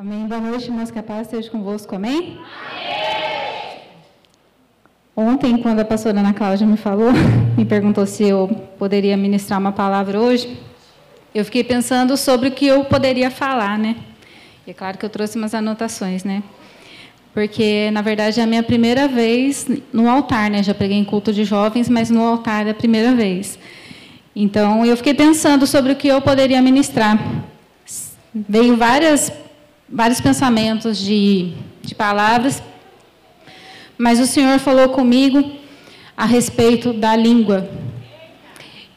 Amém. 0.00 0.26
Boa 0.26 0.40
noite, 0.40 0.64
irmãos. 0.64 0.90
Que 0.90 0.98
a 0.98 1.02
paz 1.02 1.26
esteja 1.26 1.50
convosco. 1.50 1.94
Amém? 1.94 2.38
Amém? 2.72 3.80
Ontem, 5.14 5.58
quando 5.58 5.80
a 5.80 5.84
pastora 5.84 6.20
Ana 6.20 6.32
Cláudia 6.32 6.66
me 6.66 6.78
falou, 6.78 7.10
me 7.54 7.66
perguntou 7.66 8.06
se 8.06 8.24
eu 8.24 8.48
poderia 8.78 9.14
ministrar 9.14 9.60
uma 9.60 9.72
palavra 9.72 10.18
hoje, 10.18 10.58
eu 11.34 11.44
fiquei 11.44 11.62
pensando 11.62 12.16
sobre 12.16 12.48
o 12.48 12.50
que 12.50 12.66
eu 12.66 12.82
poderia 12.86 13.30
falar, 13.30 13.78
né? 13.78 13.94
E 14.66 14.70
é 14.70 14.72
claro 14.72 14.96
que 14.96 15.04
eu 15.04 15.10
trouxe 15.10 15.36
umas 15.36 15.52
anotações, 15.52 16.24
né? 16.24 16.42
Porque, 17.34 17.90
na 17.90 18.00
verdade, 18.00 18.40
é 18.40 18.42
a 18.42 18.46
minha 18.46 18.62
primeira 18.62 19.06
vez 19.06 19.68
no 19.92 20.08
altar, 20.08 20.50
né? 20.50 20.62
Já 20.62 20.72
preguei 20.72 20.96
em 20.96 21.04
culto 21.04 21.30
de 21.30 21.44
jovens, 21.44 21.90
mas 21.90 22.08
no 22.08 22.22
altar 22.22 22.66
é 22.66 22.70
a 22.70 22.74
primeira 22.74 23.14
vez. 23.14 23.58
Então, 24.34 24.82
eu 24.86 24.96
fiquei 24.96 25.12
pensando 25.12 25.66
sobre 25.66 25.92
o 25.92 25.96
que 25.96 26.08
eu 26.08 26.22
poderia 26.22 26.62
ministrar. 26.62 27.18
Veio 28.34 28.78
várias, 28.78 29.30
vários 29.90 30.20
pensamentos 30.20 30.98
de, 30.98 31.52
de 31.82 31.94
palavras, 31.94 32.62
mas 33.98 34.20
o 34.20 34.26
Senhor 34.26 34.58
falou 34.58 34.90
comigo 34.90 35.58
a 36.16 36.24
respeito 36.24 36.92
da 36.92 37.16
língua. 37.16 37.68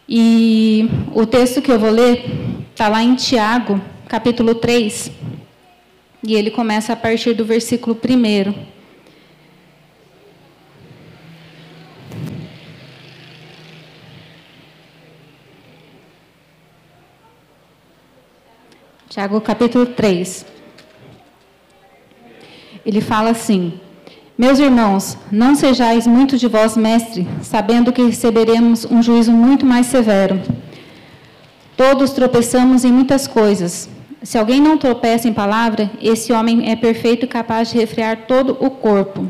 E 0.07 0.87
o 1.13 1.25
texto 1.25 1.61
que 1.61 1.71
eu 1.71 1.79
vou 1.79 1.89
ler 1.89 2.25
está 2.71 2.87
lá 2.87 3.01
em 3.01 3.15
Tiago, 3.15 3.81
capítulo 4.07 4.53
3. 4.55 5.11
E 6.25 6.35
ele 6.35 6.51
começa 6.51 6.93
a 6.93 6.95
partir 6.95 7.33
do 7.33 7.43
versículo 7.43 7.97
1. 7.97 8.73
Tiago 19.09 19.39
capítulo 19.41 19.85
3. 19.85 20.62
Ele 22.85 23.01
fala 23.01 23.29
assim: 23.31 23.73
Meus 24.37 24.59
irmãos, 24.59 25.17
não 25.31 25.55
sejais 25.55 26.07
muito 26.07 26.37
de 26.37 26.47
vós, 26.47 26.75
mestre, 26.75 27.27
sabendo 27.41 27.91
que 27.93 28.03
receberemos 28.03 28.85
um 28.85 29.01
juízo 29.01 29.31
muito 29.31 29.65
mais 29.65 29.85
severo. 29.85 30.41
Todos 31.77 32.11
tropeçamos 32.11 32.83
em 32.83 32.91
muitas 32.91 33.27
coisas. 33.27 33.89
Se 34.21 34.37
alguém 34.37 34.61
não 34.61 34.77
tropeça 34.77 35.27
em 35.27 35.33
palavra, 35.33 35.91
esse 36.01 36.31
homem 36.31 36.71
é 36.71 36.75
perfeito 36.75 37.25
e 37.25 37.27
capaz 37.27 37.69
de 37.69 37.77
refrear 37.77 38.25
todo 38.27 38.57
o 38.59 38.69
corpo. 38.69 39.27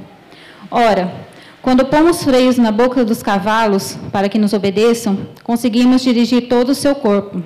Ora, 0.70 1.14
quando 1.62 1.86
pomos 1.86 2.24
freios 2.24 2.58
na 2.58 2.72
boca 2.72 3.06
dos 3.06 3.24
cavalos 3.24 3.98
para 4.12 4.28
que 4.30 4.38
nos 4.38 4.54
obedeçam, 4.54 5.18
conseguimos 5.44 6.02
dirigir 6.02 6.48
todo 6.48 6.70
o 6.70 6.76
seu 6.76 6.94
corpo. 6.94 7.42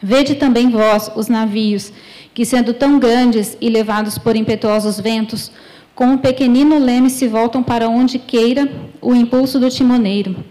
Vede 0.00 0.36
também 0.36 0.70
vós 0.70 1.10
os 1.16 1.28
navios, 1.28 1.92
que 2.34 2.44
sendo 2.44 2.74
tão 2.74 2.98
grandes 2.98 3.56
e 3.60 3.70
levados 3.70 4.18
por 4.18 4.34
impetuosos 4.34 4.98
ventos, 4.98 5.52
com 5.94 6.06
um 6.06 6.18
pequenino 6.18 6.78
leme 6.78 7.08
se 7.08 7.28
voltam 7.28 7.62
para 7.62 7.88
onde 7.88 8.18
queira 8.18 8.68
o 9.00 9.14
impulso 9.14 9.60
do 9.60 9.70
timoneiro. 9.70 10.44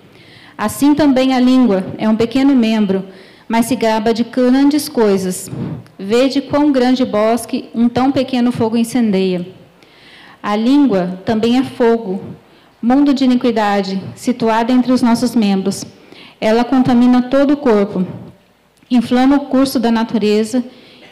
Assim 0.58 0.96
também 0.96 1.34
a 1.34 1.40
língua 1.40 1.86
é 1.98 2.08
um 2.08 2.16
pequeno 2.16 2.56
membro, 2.56 3.04
mas 3.50 3.66
se 3.66 3.76
gaba 3.76 4.14
de 4.14 4.24
grandes 4.24 4.88
coisas. 4.88 5.52
Vede 6.00 6.40
quão 6.40 6.72
grande 6.72 7.04
bosque 7.04 7.70
um 7.76 7.90
tão 7.90 8.12
pequeno 8.12 8.54
fogo 8.54 8.78
incendeia. 8.78 9.46
A 10.42 10.56
língua 10.56 11.20
também 11.26 11.58
é 11.58 11.64
fogo, 11.64 12.22
mundo 12.82 13.14
de 13.14 13.26
iniquidade, 13.26 14.02
situada 14.16 14.72
entre 14.72 14.94
os 14.94 15.02
nossos 15.02 15.36
membros. 15.36 15.84
Ela 16.40 16.64
contamina 16.64 17.24
todo 17.24 17.52
o 17.52 17.58
corpo, 17.58 18.06
inflama 18.90 19.36
o 19.36 19.46
curso 19.48 19.80
da 19.80 19.92
natureza 19.92 20.64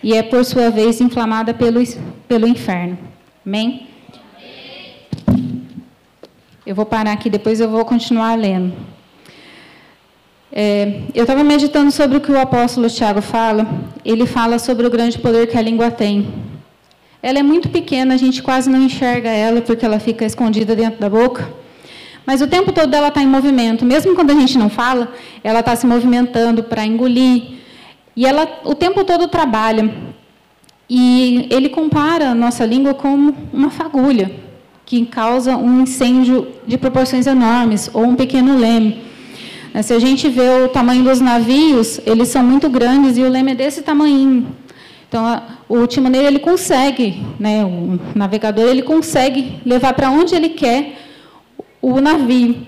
e 0.03 0.13
é, 0.13 0.23
por 0.23 0.43
sua 0.43 0.69
vez, 0.69 0.99
inflamada 0.99 1.53
pelo, 1.53 1.81
pelo 2.27 2.47
inferno. 2.47 2.97
Amém? 3.45 3.87
Eu 6.65 6.75
vou 6.75 6.85
parar 6.85 7.11
aqui, 7.11 7.29
depois 7.29 7.59
eu 7.59 7.69
vou 7.69 7.83
continuar 7.85 8.35
lendo. 8.35 8.73
É, 10.51 11.01
eu 11.13 11.23
estava 11.23 11.43
meditando 11.43 11.91
sobre 11.91 12.17
o 12.17 12.21
que 12.21 12.31
o 12.31 12.39
apóstolo 12.39 12.89
Tiago 12.89 13.21
fala. 13.21 13.67
Ele 14.03 14.25
fala 14.25 14.59
sobre 14.59 14.85
o 14.85 14.89
grande 14.89 15.17
poder 15.17 15.47
que 15.47 15.57
a 15.57 15.61
língua 15.61 15.89
tem. 15.89 16.27
Ela 17.23 17.39
é 17.39 17.43
muito 17.43 17.69
pequena, 17.69 18.15
a 18.15 18.17
gente 18.17 18.41
quase 18.41 18.69
não 18.69 18.81
enxerga 18.81 19.29
ela 19.29 19.61
porque 19.61 19.85
ela 19.85 19.99
fica 19.99 20.25
escondida 20.25 20.75
dentro 20.75 20.99
da 20.99 21.09
boca. 21.09 21.47
Mas 22.25 22.41
o 22.41 22.47
tempo 22.47 22.71
todo 22.71 22.93
ela 22.93 23.07
está 23.07 23.21
em 23.21 23.27
movimento. 23.27 23.85
Mesmo 23.85 24.15
quando 24.15 24.31
a 24.31 24.35
gente 24.35 24.57
não 24.57 24.69
fala, 24.69 25.11
ela 25.43 25.59
está 25.59 25.75
se 25.75 25.85
movimentando 25.85 26.63
para 26.63 26.85
engolir. 26.85 27.60
E 28.15 28.25
ela 28.25 28.47
o 28.65 28.75
tempo 28.75 29.03
todo 29.03 29.27
trabalha. 29.27 29.93
E 30.89 31.47
ele 31.49 31.69
compara 31.69 32.31
a 32.31 32.35
nossa 32.35 32.65
língua 32.65 32.93
como 32.93 33.35
uma 33.53 33.69
fagulha 33.69 34.31
que 34.85 35.05
causa 35.05 35.55
um 35.55 35.83
incêndio 35.83 36.47
de 36.67 36.77
proporções 36.77 37.25
enormes 37.25 37.89
ou 37.93 38.03
um 38.03 38.15
pequeno 38.15 38.57
leme. 38.57 39.01
Né, 39.73 39.81
se 39.81 39.93
a 39.93 39.99
gente 39.99 40.27
vê 40.27 40.65
o 40.65 40.67
tamanho 40.67 41.01
dos 41.01 41.21
navios, 41.21 42.01
eles 42.05 42.27
são 42.27 42.43
muito 42.43 42.69
grandes 42.69 43.17
e 43.17 43.21
o 43.21 43.29
leme 43.29 43.53
é 43.53 43.55
desse 43.55 43.83
tamanho. 43.83 44.47
Então, 45.07 45.41
o 45.69 45.87
timoneiro 45.87 46.27
ele 46.27 46.39
consegue, 46.39 47.25
né, 47.39 47.63
o 47.63 47.99
navegador 48.13 48.65
ele 48.67 48.81
consegue 48.81 49.61
levar 49.65 49.93
para 49.93 50.11
onde 50.11 50.35
ele 50.35 50.49
quer 50.49 50.97
o 51.81 52.01
navio. 52.01 52.67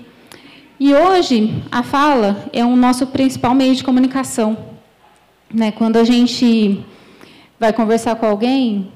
E 0.80 0.94
hoje 0.94 1.54
a 1.70 1.82
fala 1.82 2.48
é 2.52 2.64
o 2.64 2.74
nosso 2.74 3.06
principal 3.08 3.54
meio 3.54 3.74
de 3.74 3.84
comunicação. 3.84 4.56
Né, 5.54 5.70
quando 5.70 5.98
a 5.98 6.04
gente 6.04 6.84
vai 7.60 7.72
conversar 7.72 8.16
com 8.16 8.26
alguém, 8.26 8.90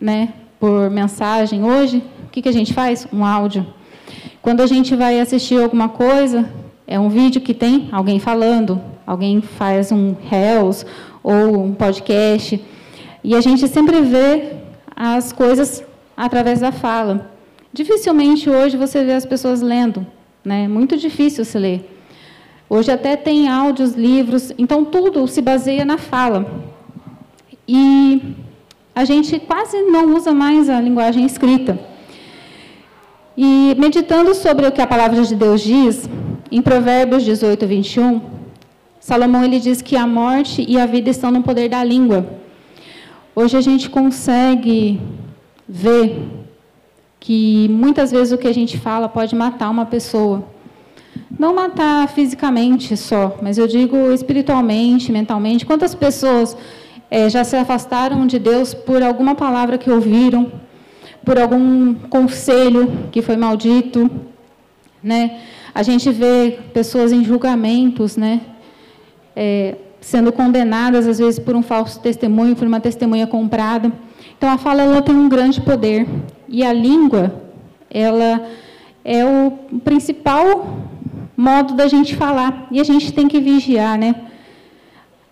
né, 0.00 0.32
por 0.60 0.88
mensagem 0.88 1.64
hoje, 1.64 2.04
o 2.24 2.30
que, 2.30 2.40
que 2.40 2.48
a 2.48 2.52
gente 2.52 2.72
faz? 2.72 3.04
Um 3.12 3.24
áudio. 3.24 3.66
Quando 4.40 4.60
a 4.60 4.66
gente 4.66 4.94
vai 4.94 5.18
assistir 5.18 5.60
alguma 5.60 5.88
coisa, 5.88 6.48
é 6.86 7.00
um 7.00 7.08
vídeo 7.08 7.40
que 7.40 7.52
tem 7.52 7.88
alguém 7.90 8.20
falando, 8.20 8.80
alguém 9.04 9.40
faz 9.40 9.90
um 9.90 10.14
Reels 10.30 10.86
ou 11.20 11.64
um 11.64 11.74
podcast, 11.74 12.64
e 13.24 13.34
a 13.34 13.40
gente 13.40 13.66
sempre 13.66 14.00
vê 14.00 14.52
as 14.94 15.32
coisas 15.32 15.82
através 16.16 16.60
da 16.60 16.70
fala. 16.70 17.28
Dificilmente 17.72 18.48
hoje 18.48 18.76
você 18.76 19.04
vê 19.04 19.14
as 19.14 19.26
pessoas 19.26 19.60
lendo, 19.60 20.06
né? 20.44 20.68
Muito 20.68 20.96
difícil 20.96 21.44
se 21.44 21.58
ler. 21.58 21.93
Hoje 22.76 22.90
até 22.90 23.14
tem 23.14 23.48
áudios, 23.48 23.92
livros, 23.92 24.52
então 24.58 24.84
tudo 24.84 25.28
se 25.28 25.40
baseia 25.40 25.84
na 25.84 25.96
fala. 25.96 26.44
E 27.68 28.34
a 28.92 29.04
gente 29.04 29.38
quase 29.38 29.80
não 29.82 30.12
usa 30.16 30.32
mais 30.32 30.68
a 30.68 30.80
linguagem 30.80 31.24
escrita. 31.24 31.78
E 33.36 33.76
meditando 33.78 34.34
sobre 34.34 34.66
o 34.66 34.72
que 34.72 34.82
a 34.82 34.88
palavra 34.88 35.22
de 35.22 35.36
Deus 35.36 35.60
diz, 35.60 36.10
em 36.50 36.60
Provérbios 36.60 37.22
18, 37.22 37.64
21, 37.64 38.20
Salomão 38.98 39.44
ele 39.44 39.60
diz 39.60 39.80
que 39.80 39.94
a 39.94 40.04
morte 40.04 40.64
e 40.68 40.76
a 40.76 40.84
vida 40.84 41.10
estão 41.10 41.30
no 41.30 41.44
poder 41.44 41.68
da 41.68 41.84
língua. 41.84 42.26
Hoje 43.36 43.56
a 43.56 43.60
gente 43.60 43.88
consegue 43.88 45.00
ver 45.68 46.28
que 47.20 47.68
muitas 47.68 48.10
vezes 48.10 48.32
o 48.32 48.38
que 48.38 48.48
a 48.48 48.52
gente 48.52 48.76
fala 48.78 49.08
pode 49.08 49.36
matar 49.36 49.70
uma 49.70 49.86
pessoa. 49.86 50.52
Não 51.38 51.54
matar 51.54 52.08
fisicamente 52.08 52.96
só, 52.96 53.38
mas 53.42 53.58
eu 53.58 53.66
digo 53.66 54.12
espiritualmente, 54.12 55.10
mentalmente. 55.10 55.66
Quantas 55.66 55.94
pessoas 55.94 56.56
é, 57.10 57.28
já 57.28 57.42
se 57.44 57.56
afastaram 57.56 58.26
de 58.26 58.38
Deus 58.38 58.72
por 58.72 59.02
alguma 59.02 59.34
palavra 59.34 59.76
que 59.76 59.90
ouviram, 59.90 60.52
por 61.24 61.38
algum 61.38 61.94
conselho 61.94 63.08
que 63.10 63.20
foi 63.22 63.36
maldito, 63.36 64.10
né? 65.02 65.40
A 65.74 65.82
gente 65.82 66.10
vê 66.10 66.58
pessoas 66.72 67.12
em 67.12 67.24
julgamentos, 67.24 68.16
né? 68.16 68.40
É, 69.34 69.74
sendo 70.00 70.30
condenadas 70.32 71.06
às 71.06 71.18
vezes 71.18 71.38
por 71.38 71.56
um 71.56 71.62
falso 71.62 71.98
testemunho, 72.00 72.54
por 72.54 72.66
uma 72.66 72.78
testemunha 72.78 73.26
comprada. 73.26 73.90
Então 74.36 74.48
a 74.48 74.58
fala 74.58 74.82
ela 74.82 75.02
tem 75.02 75.14
um 75.14 75.28
grande 75.28 75.60
poder 75.60 76.06
e 76.48 76.62
a 76.62 76.72
língua 76.72 77.42
ela 77.90 78.46
é 79.04 79.24
o 79.24 79.50
principal 79.84 80.83
modo 81.36 81.74
da 81.74 81.86
gente 81.86 82.14
falar 82.14 82.66
e 82.70 82.80
a 82.80 82.84
gente 82.84 83.12
tem 83.12 83.28
que 83.28 83.40
vigiar, 83.40 83.98
né? 83.98 84.14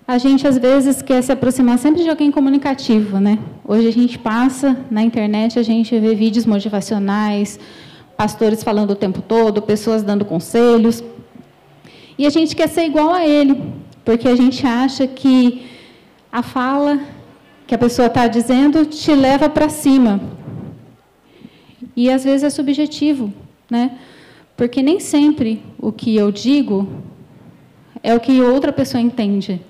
A 0.06 0.19
gente 0.19 0.46
às 0.46 0.58
vezes 0.58 1.00
quer 1.00 1.22
se 1.22 1.31
aproximar 1.31 1.78
sempre 1.78 2.02
de 2.02 2.10
alguém 2.10 2.31
comunicativo, 2.31 3.19
né? 3.20 3.38
Hoje 3.64 3.87
a 3.87 3.93
gente 3.93 4.19
passa 4.19 4.76
na 4.90 5.02
internet, 5.02 5.58
a 5.58 5.62
gente 5.62 5.96
vê 5.99 6.14
vídeos 6.14 6.44
motivacionais, 6.44 7.58
pastores 8.16 8.62
falando 8.62 8.90
o 8.90 8.96
tempo 8.96 9.22
todo, 9.22 9.62
pessoas 9.62 10.02
dando 10.02 10.25
conselhos. 10.25 11.02
E 12.19 12.26
a 12.26 12.31
gente 12.31 12.55
quer 12.56 12.69
ser 12.69 12.84
igual 12.84 13.12
a 13.12 13.26
ele, 13.26 13.62
porque 14.05 14.28
a 14.28 14.37
gente 14.37 14.66
acha 14.66 15.06
que 15.06 15.66
a 16.31 16.43
fala 16.43 17.00
que 17.66 17.75
a 17.75 17.78
pessoa 17.78 18.08
está 18.08 18.26
dizendo 18.26 18.84
te 18.84 19.14
leva 19.14 19.48
para 19.48 19.69
cima. 19.69 20.20
E 21.96 22.10
às 22.10 22.25
vezes 22.25 22.43
é 22.43 22.50
subjetivo, 22.50 23.32
né? 23.70 23.98
Porque 24.56 24.82
nem 24.82 25.00
sempre 25.00 25.62
o 25.78 25.90
que 25.90 26.16
eu 26.16 26.31
digo 26.31 26.88
é 28.02 28.14
o 28.14 28.20
que 28.20 28.40
outra 28.40 28.72
pessoa 28.72 29.00
entende. 29.00 29.60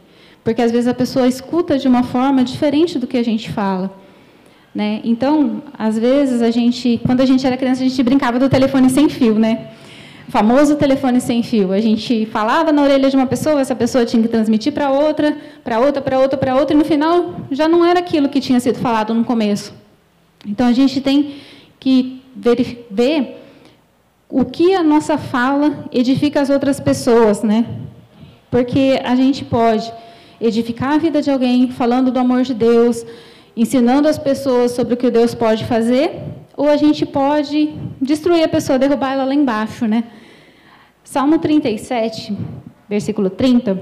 Porque 0.43 0.61
às 0.61 0.73
vezes 0.73 0.89
a 0.89 0.95
pessoa 0.95 1.29
escuta 1.29 1.79
de 1.79 1.87
uma 1.87 2.03
forma 2.03 2.43
diferente 2.43 2.99
do 2.99 3.07
que 3.07 3.17
a 3.17 3.25
gente 3.25 3.51
fala. 3.51 3.97
Né? 4.75 5.01
Então, 5.05 5.63
às 5.79 5.99
vezes, 5.99 6.41
a 6.41 6.51
gente, 6.51 7.01
quando 7.05 7.21
a 7.21 7.27
gente 7.27 7.47
era 7.47 7.57
criança, 7.57 7.83
a 7.85 7.89
gente 7.89 8.03
brincava 8.03 8.39
do 8.39 8.49
telefone 8.49 8.89
sem 8.89 9.07
fio, 9.09 9.35
né? 9.35 9.69
O 10.27 10.33
famoso 10.33 10.77
telefone 10.77 11.21
sem 11.21 11.43
fio. 11.43 11.73
A 11.73 11.81
gente 11.81 12.25
falava 12.27 12.73
na 12.73 12.83
orelha 12.83 13.11
de 13.11 13.17
uma 13.17 13.27
pessoa, 13.27 13.61
essa 13.61 13.75
pessoa 13.77 14.07
tinha 14.07 14.23
que 14.23 14.29
transmitir 14.29 14.73
para 14.73 14.91
outra, 14.91 15.37
para 15.63 15.79
outra, 15.79 16.01
para 16.01 16.19
outra, 16.19 16.39
para 16.39 16.57
outra, 16.57 16.75
e 16.75 16.79
no 16.79 16.87
final 16.87 17.35
já 17.51 17.69
não 17.69 17.85
era 17.85 18.01
aquilo 18.01 18.31
que 18.31 18.41
tinha 18.41 18.59
sido 18.61 18.79
falado 18.79 19.13
no 19.13 19.25
começo. 19.25 19.75
Então, 20.47 20.67
a 20.67 20.73
gente 20.73 21.03
tem 21.03 21.35
que 21.79 22.23
ver 22.91 23.42
o 24.35 24.47
que 24.47 24.75
a 24.75 24.83
nossa 24.83 25.19
fala 25.19 25.85
edifica 25.93 26.41
as 26.41 26.49
outras 26.49 26.81
pessoas, 26.81 27.43
né? 27.43 27.67
Porque 28.51 28.99
a 29.05 29.15
gente 29.15 29.45
pode 29.45 29.93
edificar 30.41 30.95
a 30.95 30.97
vida 30.97 31.21
de 31.21 31.31
alguém 31.31 31.71
falando 31.71 32.11
do 32.11 32.19
amor 32.19 32.43
de 32.43 32.55
Deus, 32.55 33.05
ensinando 33.55 34.09
as 34.09 34.19
pessoas 34.19 34.73
sobre 34.73 34.95
o 34.95 34.97
que 34.97 35.11
Deus 35.11 35.35
pode 35.35 35.67
fazer, 35.67 36.23
ou 36.57 36.67
a 36.71 36.79
gente 36.79 37.05
pode 37.05 37.75
destruir 38.01 38.43
a 38.43 38.49
pessoa, 38.49 38.79
derrubar 38.79 39.13
ela 39.13 39.25
lá 39.25 39.35
embaixo, 39.35 39.87
né? 39.87 40.05
Salmo 41.05 41.39
37, 41.39 42.35
versículo 42.89 43.29
30, 43.29 43.79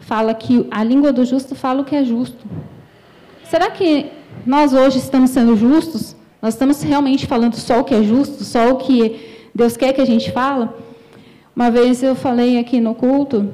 fala 0.00 0.34
que 0.34 0.66
a 0.68 0.82
língua 0.82 1.12
do 1.12 1.24
justo 1.24 1.54
fala 1.54 1.82
o 1.82 1.84
que 1.84 1.94
é 1.94 2.02
justo. 2.02 2.44
Será 3.44 3.70
que 3.70 4.10
nós 4.44 4.72
hoje 4.72 4.98
estamos 4.98 5.30
sendo 5.30 5.56
justos? 5.56 6.16
Nós 6.42 6.54
estamos 6.54 6.82
realmente 6.82 7.24
falando 7.24 7.54
só 7.54 7.78
o 7.78 7.84
que 7.84 7.94
é 7.94 8.02
justo, 8.02 8.42
só 8.42 8.70
o 8.70 8.76
que 8.78 9.38
Deus 9.54 9.76
quer 9.76 9.92
que 9.92 10.00
a 10.00 10.06
gente 10.06 10.30
fala? 10.30 10.76
Uma 11.54 11.70
vez 11.70 12.02
eu 12.02 12.14
falei 12.14 12.58
aqui 12.58 12.80
no 12.80 12.94
culto 12.94 13.52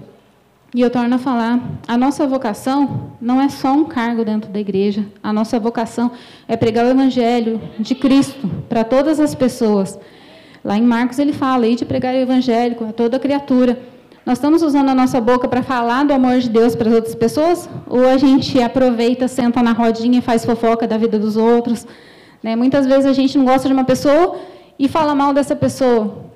e 0.74 0.80
eu 0.80 0.90
torno 0.90 1.14
a 1.14 1.18
falar, 1.18 1.60
a 1.88 1.96
nossa 1.96 2.26
vocação 2.26 3.12
não 3.20 3.40
é 3.40 3.48
só 3.48 3.72
um 3.72 3.84
cargo 3.84 4.24
dentro 4.24 4.50
da 4.50 4.60
igreja. 4.60 5.06
A 5.22 5.32
nossa 5.32 5.58
vocação 5.58 6.10
é 6.46 6.56
pregar 6.56 6.84
o 6.84 6.90
evangelho 6.90 7.60
de 7.78 7.94
Cristo 7.94 8.48
para 8.68 8.84
todas 8.84 9.18
as 9.18 9.34
pessoas. 9.34 9.98
Lá 10.62 10.76
em 10.76 10.82
Marcos 10.82 11.18
ele 11.18 11.32
fala 11.32 11.64
aí 11.64 11.74
de 11.74 11.84
pregar 11.84 12.14
o 12.14 12.18
evangelho 12.18 12.76
a 12.86 12.92
toda 12.92 13.18
criatura. 13.18 13.78
Nós 14.26 14.38
estamos 14.38 14.60
usando 14.60 14.88
a 14.88 14.94
nossa 14.94 15.20
boca 15.20 15.48
para 15.48 15.62
falar 15.62 16.04
do 16.04 16.12
amor 16.12 16.40
de 16.40 16.50
Deus 16.50 16.74
para 16.74 16.88
as 16.88 16.94
outras 16.94 17.14
pessoas? 17.14 17.68
Ou 17.88 18.06
a 18.06 18.16
gente 18.16 18.60
aproveita, 18.60 19.28
senta 19.28 19.62
na 19.62 19.72
rodinha 19.72 20.18
e 20.18 20.22
faz 20.22 20.44
fofoca 20.44 20.86
da 20.86 20.98
vida 20.98 21.18
dos 21.18 21.36
outros? 21.36 21.86
Né? 22.42 22.54
Muitas 22.56 22.86
vezes 22.86 23.06
a 23.06 23.12
gente 23.12 23.38
não 23.38 23.44
gosta 23.44 23.68
de 23.68 23.72
uma 23.72 23.84
pessoa 23.84 24.36
e 24.78 24.88
fala 24.88 25.14
mal 25.14 25.32
dessa 25.32 25.56
pessoa. 25.56 26.26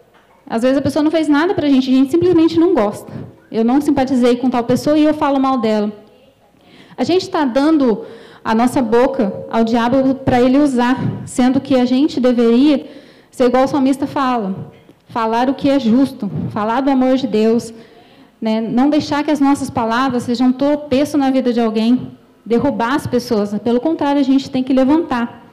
Às 0.49 0.63
vezes 0.63 0.79
a 0.79 0.83
pessoa 0.83 1.03
não 1.03 1.11
fez 1.11 1.29
nada 1.29 1.55
para 1.55 1.67
a 1.67 1.71
gente, 1.71 1.91
a 1.91 1.95
gente 1.95 2.11
simplesmente 2.11 2.59
não 2.59 2.75
gosta. 2.75 3.13
Eu 3.51 3.65
não 3.65 3.81
simpatizei 3.81 4.37
com 4.37 4.51
tal 4.51 4.65
pessoa 4.65 4.99
e 4.99 5.05
eu 5.05 5.15
falo 5.15 5.39
mal 5.39 5.59
dela. 5.59 5.93
A 6.97 7.05
gente 7.05 7.23
está 7.23 7.45
dando 7.45 8.05
a 8.45 8.55
nossa 8.55 8.81
boca 8.81 9.33
ao 9.51 9.65
diabo 9.65 10.15
para 10.15 10.41
ele 10.41 10.59
usar, 10.59 10.97
sendo 11.25 11.61
que 11.61 11.77
a 11.77 11.85
gente 11.85 12.21
deveria 12.21 12.87
ser 13.31 13.45
igual 13.45 13.65
o 13.65 13.69
salmista 13.69 14.07
fala, 14.07 14.73
falar 15.09 15.49
o 15.49 15.55
que 15.55 15.69
é 15.69 15.79
justo, 15.79 16.31
falar 16.51 16.81
do 16.81 16.91
amor 16.91 17.17
de 17.17 17.27
Deus, 17.27 17.73
né? 18.41 18.61
não 18.61 18.89
deixar 18.89 19.23
que 19.23 19.31
as 19.31 19.41
nossas 19.41 19.69
palavras 19.71 20.25
sejam 20.25 20.49
um 20.49 20.53
tropeço 20.53 21.19
na 21.19 21.31
vida 21.31 21.53
de 21.53 21.61
alguém, 21.61 22.17
derrubar 22.45 22.95
as 22.95 23.07
pessoas. 23.07 23.57
Pelo 23.59 23.81
contrário, 23.81 24.21
a 24.21 24.25
gente 24.25 24.51
tem 24.51 24.63
que 24.63 24.73
levantar. 24.73 25.50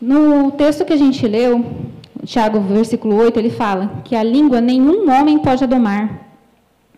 No 0.00 0.50
texto 0.52 0.84
que 0.84 0.94
a 0.94 0.96
gente 0.96 1.28
leu, 1.28 1.62
Tiago, 2.24 2.58
versículo 2.60 3.16
8, 3.16 3.38
ele 3.38 3.50
fala 3.50 4.00
que 4.02 4.16
a 4.16 4.22
língua 4.22 4.58
nenhum 4.58 5.10
homem 5.10 5.38
pode 5.38 5.66
domar, 5.66 6.26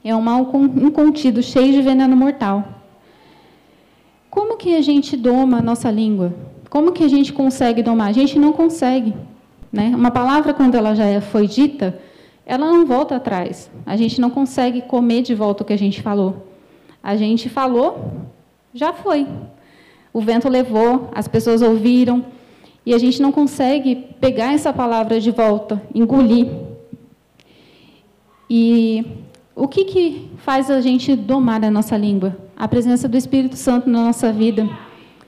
é 0.05 0.15
um 0.15 0.21
mal 0.21 0.49
incontido, 0.81 1.43
cheio 1.43 1.73
de 1.73 1.83
veneno 1.83 2.17
mortal. 2.17 2.65
Como 4.31 4.57
que 4.57 4.77
a 4.77 4.81
gente 4.81 5.17
doma 5.17 5.59
a 5.59 5.63
nossa 5.63 5.91
língua? 5.91 6.33
Como 6.71 6.93
que 6.93 7.03
a 7.03 7.09
gente 7.09 7.33
consegue 7.33 7.83
domar? 7.83 8.09
A 8.09 8.13
gente 8.13 8.39
não 8.39 8.53
consegue. 8.53 9.15
Né? 9.73 9.93
Uma 9.95 10.11
palavra, 10.11 10.55
quando 10.55 10.77
ela 10.77 10.95
já 10.95 11.21
foi 11.21 11.49
dita, 11.49 11.99
ela 12.47 12.67
não 12.67 12.87
volta 12.87 13.17
atrás. 13.17 13.69
A 13.85 13.97
gente 13.97 14.21
não 14.21 14.31
consegue 14.31 14.81
comer 14.83 15.23
de 15.23 15.35
volta 15.35 15.63
o 15.63 15.67
que 15.67 15.73
a 15.73 15.79
gente 15.79 16.01
falou. 16.01 16.47
A 17.03 17.17
gente 17.17 17.49
falou, 17.49 18.13
já 18.73 18.93
foi. 18.93 19.27
O 20.13 20.21
vento 20.21 20.49
levou, 20.49 21.11
as 21.15 21.27
pessoas 21.27 21.63
ouviram, 21.63 22.25
e 22.85 22.95
a 22.95 22.99
gente 22.99 23.23
não 23.23 23.31
consegue 23.31 23.97
pegar 24.21 24.53
essa 24.53 24.73
palavra 24.73 25.21
de 25.21 25.31
volta, 25.31 25.81
engolir. 25.95 26.49
E 28.51 29.05
o 29.55 29.69
que, 29.69 29.85
que 29.85 30.31
faz 30.39 30.71
a 30.71 30.81
gente 30.81 31.15
domar 31.15 31.65
a 31.65 31.71
nossa 31.71 31.97
língua? 31.97 32.37
A 32.57 32.67
presença 32.67 33.09
do 33.09 33.17
Espírito 33.17 33.57
Santo 33.57 33.89
na 33.89 34.05
nossa 34.05 34.33
vida. 34.33 34.69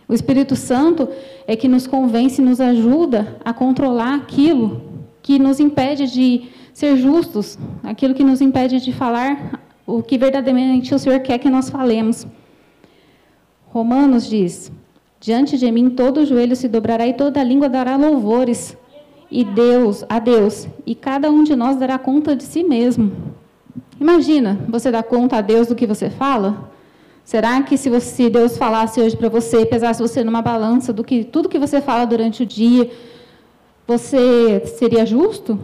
O 0.08 0.12
Espírito 0.12 0.54
Santo 0.56 1.08
é 1.46 1.56
que 1.56 1.68
nos 1.68 1.86
convence, 1.86 2.42
nos 2.42 2.60
ajuda 2.60 3.36
a 3.44 3.52
controlar 3.52 4.14
aquilo 4.16 4.82
que 5.22 5.38
nos 5.38 5.60
impede 5.60 6.10
de 6.10 6.48
ser 6.74 6.96
justos, 6.96 7.58
aquilo 7.82 8.14
que 8.14 8.24
nos 8.24 8.40
impede 8.40 8.80
de 8.80 8.92
falar 8.92 9.62
o 9.86 10.02
que 10.02 10.18
verdadeiramente 10.18 10.94
o 10.94 10.98
Senhor 10.98 11.20
quer 11.20 11.38
que 11.38 11.48
nós 11.48 11.70
falemos. 11.70 12.26
Romanos 13.66 14.28
diz: 14.28 14.70
Diante 15.24 15.56
de 15.56 15.72
mim 15.72 15.88
todo 15.88 16.26
joelho 16.26 16.54
se 16.54 16.68
dobrará 16.68 17.06
e 17.06 17.14
toda 17.14 17.42
língua 17.42 17.66
dará 17.66 17.96
louvores. 17.96 18.76
E 19.30 19.42
Deus, 19.42 20.04
a 20.06 20.18
Deus, 20.18 20.68
e 20.84 20.94
cada 20.94 21.30
um 21.30 21.42
de 21.42 21.56
nós 21.56 21.78
dará 21.78 21.98
conta 21.98 22.36
de 22.36 22.42
si 22.42 22.62
mesmo. 22.62 23.10
Imagina, 23.98 24.60
você 24.68 24.90
dá 24.90 25.02
conta 25.02 25.38
a 25.38 25.40
Deus 25.40 25.68
do 25.68 25.74
que 25.74 25.86
você 25.86 26.10
fala? 26.10 26.70
Será 27.24 27.62
que 27.62 27.78
se, 27.78 27.88
você, 27.88 28.28
Deus 28.28 28.58
falasse 28.58 29.00
hoje 29.00 29.16
para 29.16 29.30
você, 29.30 29.64
pesasse 29.64 30.02
você 30.02 30.22
numa 30.22 30.42
balança 30.42 30.92
do 30.92 31.02
que 31.02 31.24
tudo 31.24 31.48
que 31.48 31.58
você 31.58 31.80
fala 31.80 32.04
durante 32.04 32.42
o 32.42 32.46
dia, 32.46 32.90
você 33.86 34.62
seria 34.66 35.06
justo? 35.06 35.58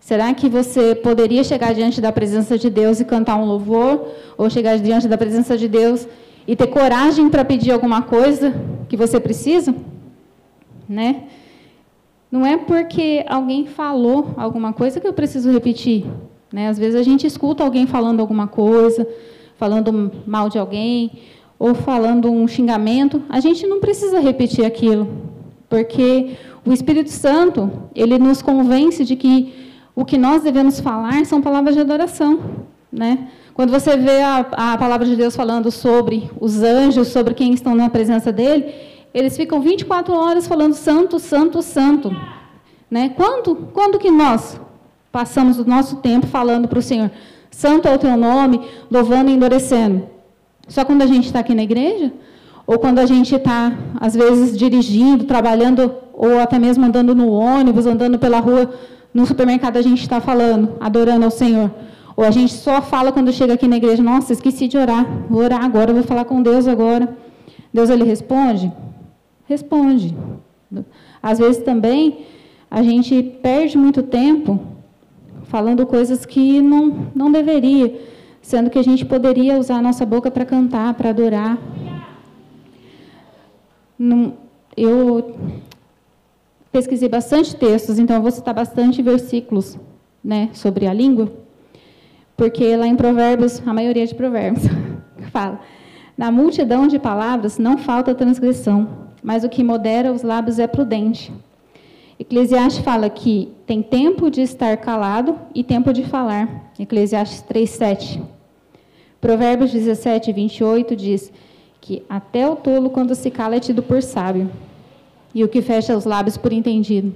Será 0.00 0.32
que 0.32 0.48
você 0.48 0.94
poderia 0.94 1.44
chegar 1.44 1.74
diante 1.74 2.00
da 2.00 2.10
presença 2.10 2.56
de 2.56 2.70
Deus 2.70 3.00
e 3.00 3.04
cantar 3.04 3.36
um 3.36 3.44
louvor, 3.44 4.08
ou 4.38 4.48
chegar 4.48 4.78
diante 4.78 5.06
da 5.06 5.18
presença 5.18 5.58
de 5.58 5.68
Deus 5.68 6.08
e 6.48 6.56
ter 6.56 6.68
coragem 6.68 7.28
para 7.28 7.44
pedir 7.44 7.72
alguma 7.72 8.00
coisa 8.00 8.54
que 8.88 8.96
você 8.96 9.20
precisa? 9.20 9.74
Né? 10.88 11.24
Não 12.32 12.46
é 12.46 12.56
porque 12.56 13.22
alguém 13.28 13.66
falou 13.66 14.30
alguma 14.34 14.72
coisa 14.72 14.98
que 14.98 15.06
eu 15.06 15.12
preciso 15.12 15.50
repetir. 15.50 16.06
Né? 16.50 16.68
Às 16.68 16.78
vezes 16.78 16.98
a 16.98 17.02
gente 17.02 17.26
escuta 17.26 17.62
alguém 17.62 17.86
falando 17.86 18.20
alguma 18.20 18.46
coisa, 18.46 19.06
falando 19.58 20.10
mal 20.26 20.48
de 20.48 20.58
alguém, 20.58 21.12
ou 21.58 21.74
falando 21.74 22.30
um 22.30 22.48
xingamento, 22.48 23.22
a 23.28 23.40
gente 23.40 23.66
não 23.66 23.78
precisa 23.78 24.18
repetir 24.18 24.64
aquilo, 24.64 25.06
porque 25.68 26.36
o 26.64 26.72
Espírito 26.72 27.10
Santo, 27.10 27.70
ele 27.94 28.18
nos 28.18 28.40
convence 28.40 29.04
de 29.04 29.16
que 29.16 29.52
o 29.94 30.04
que 30.04 30.16
nós 30.16 30.42
devemos 30.42 30.80
falar 30.80 31.26
são 31.26 31.42
palavras 31.42 31.74
de 31.74 31.80
adoração. 31.80 32.40
Né? 32.90 33.28
Quando 33.58 33.72
você 33.72 33.96
vê 33.96 34.22
a, 34.22 34.46
a 34.52 34.78
palavra 34.78 35.04
de 35.04 35.16
Deus 35.16 35.34
falando 35.34 35.68
sobre 35.72 36.30
os 36.40 36.62
anjos, 36.62 37.08
sobre 37.08 37.34
quem 37.34 37.52
estão 37.52 37.74
na 37.74 37.90
presença 37.90 38.30
dele, 38.30 38.72
eles 39.12 39.36
ficam 39.36 39.60
24 39.60 40.14
horas 40.14 40.46
falando 40.46 40.74
santo, 40.74 41.18
santo, 41.18 41.60
santo. 41.60 42.14
Né? 42.88 43.08
Quando, 43.16 43.56
quando 43.72 43.98
que 43.98 44.12
nós 44.12 44.60
Passamos 45.10 45.58
o 45.58 45.64
nosso 45.64 45.96
tempo 45.96 46.26
falando 46.26 46.68
para 46.68 46.78
o 46.78 46.82
Senhor: 46.82 47.10
Santo 47.50 47.88
é 47.88 47.94
o 47.94 47.98
teu 47.98 48.16
nome, 48.16 48.60
louvando 48.90 49.30
e 49.30 49.34
endurecendo. 49.34 50.06
Só 50.68 50.84
quando 50.84 51.02
a 51.02 51.06
gente 51.06 51.26
está 51.26 51.40
aqui 51.40 51.54
na 51.54 51.62
igreja? 51.62 52.12
Ou 52.66 52.78
quando 52.78 52.98
a 52.98 53.06
gente 53.06 53.34
está, 53.34 53.72
às 53.98 54.14
vezes, 54.14 54.56
dirigindo, 54.56 55.24
trabalhando, 55.24 55.94
ou 56.12 56.38
até 56.38 56.58
mesmo 56.58 56.84
andando 56.84 57.14
no 57.14 57.30
ônibus, 57.30 57.86
andando 57.86 58.18
pela 58.18 58.38
rua, 58.40 58.70
no 59.14 59.24
supermercado, 59.24 59.78
a 59.78 59.82
gente 59.82 60.02
está 60.02 60.20
falando, 60.20 60.76
adorando 60.78 61.24
ao 61.24 61.30
Senhor. 61.30 61.70
Ou 62.18 62.24
a 62.24 62.32
gente 62.32 62.52
só 62.52 62.82
fala 62.82 63.12
quando 63.12 63.32
chega 63.32 63.54
aqui 63.54 63.68
na 63.68 63.76
igreja: 63.76 64.02
Nossa, 64.02 64.32
esqueci 64.32 64.66
de 64.66 64.76
orar, 64.76 65.06
vou 65.30 65.40
orar 65.40 65.64
agora, 65.64 65.92
vou 65.92 66.02
falar 66.02 66.24
com 66.24 66.42
Deus 66.42 66.66
agora. 66.66 67.16
Deus, 67.72 67.90
ele 67.90 68.02
responde? 68.02 68.72
Responde. 69.46 70.16
Às 71.22 71.38
vezes 71.38 71.62
também 71.62 72.26
a 72.68 72.82
gente 72.82 73.22
perde 73.22 73.78
muito 73.78 74.02
tempo 74.02 74.58
falando 75.44 75.86
coisas 75.86 76.26
que 76.26 76.60
não, 76.60 77.06
não 77.14 77.30
deveria, 77.30 78.00
sendo 78.42 78.68
que 78.68 78.80
a 78.80 78.82
gente 78.82 79.06
poderia 79.06 79.56
usar 79.56 79.76
a 79.76 79.82
nossa 79.82 80.04
boca 80.04 80.28
para 80.28 80.44
cantar, 80.44 80.94
para 80.94 81.10
adorar. 81.10 81.56
Eu 84.76 85.36
pesquisei 86.72 87.08
bastante 87.08 87.54
textos, 87.54 87.96
então 87.96 88.16
eu 88.16 88.22
vou 88.22 88.32
citar 88.32 88.54
bastante 88.54 89.00
versículos 89.02 89.78
né, 90.22 90.50
sobre 90.52 90.88
a 90.88 90.92
língua, 90.92 91.30
porque 92.38 92.76
lá 92.76 92.86
em 92.86 92.94
Provérbios, 92.94 93.60
a 93.66 93.74
maioria 93.74 94.06
de 94.06 94.14
Provérbios, 94.14 94.64
fala: 95.32 95.60
Na 96.16 96.30
multidão 96.30 96.86
de 96.86 96.96
palavras 96.96 97.58
não 97.58 97.76
falta 97.76 98.14
transgressão, 98.14 98.88
mas 99.20 99.42
o 99.42 99.48
que 99.48 99.64
modera 99.64 100.12
os 100.12 100.22
lábios 100.22 100.60
é 100.60 100.68
prudente. 100.68 101.32
Eclesiastes 102.18 102.82
fala 102.84 103.10
que 103.10 103.52
tem 103.66 103.82
tempo 103.82 104.30
de 104.30 104.40
estar 104.40 104.76
calado 104.76 105.36
e 105.52 105.64
tempo 105.64 105.92
de 105.92 106.04
falar. 106.04 106.72
Eclesiastes 106.78 107.42
3:7. 107.42 108.22
Provérbios 109.20 109.72
17, 109.72 110.32
28 110.32 110.94
diz 110.94 111.32
que 111.80 112.04
até 112.08 112.48
o 112.48 112.54
tolo, 112.54 112.90
quando 112.90 113.16
se 113.16 113.32
cala, 113.32 113.56
é 113.56 113.60
tido 113.60 113.82
por 113.82 114.00
sábio, 114.00 114.48
e 115.34 115.42
o 115.42 115.48
que 115.48 115.60
fecha 115.60 115.96
os 115.96 116.04
lábios 116.04 116.36
por 116.36 116.52
entendido. 116.52 117.12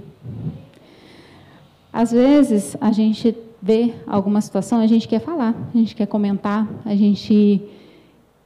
Às 1.92 2.10
vezes, 2.10 2.76
a 2.80 2.90
gente 2.90 3.36
vê 3.62 3.94
alguma 4.08 4.40
situação, 4.40 4.80
a 4.80 4.86
gente 4.88 5.06
quer 5.06 5.20
falar, 5.20 5.54
a 5.72 5.78
gente 5.78 5.94
quer 5.94 6.06
comentar, 6.06 6.68
a 6.84 6.96
gente 6.96 7.62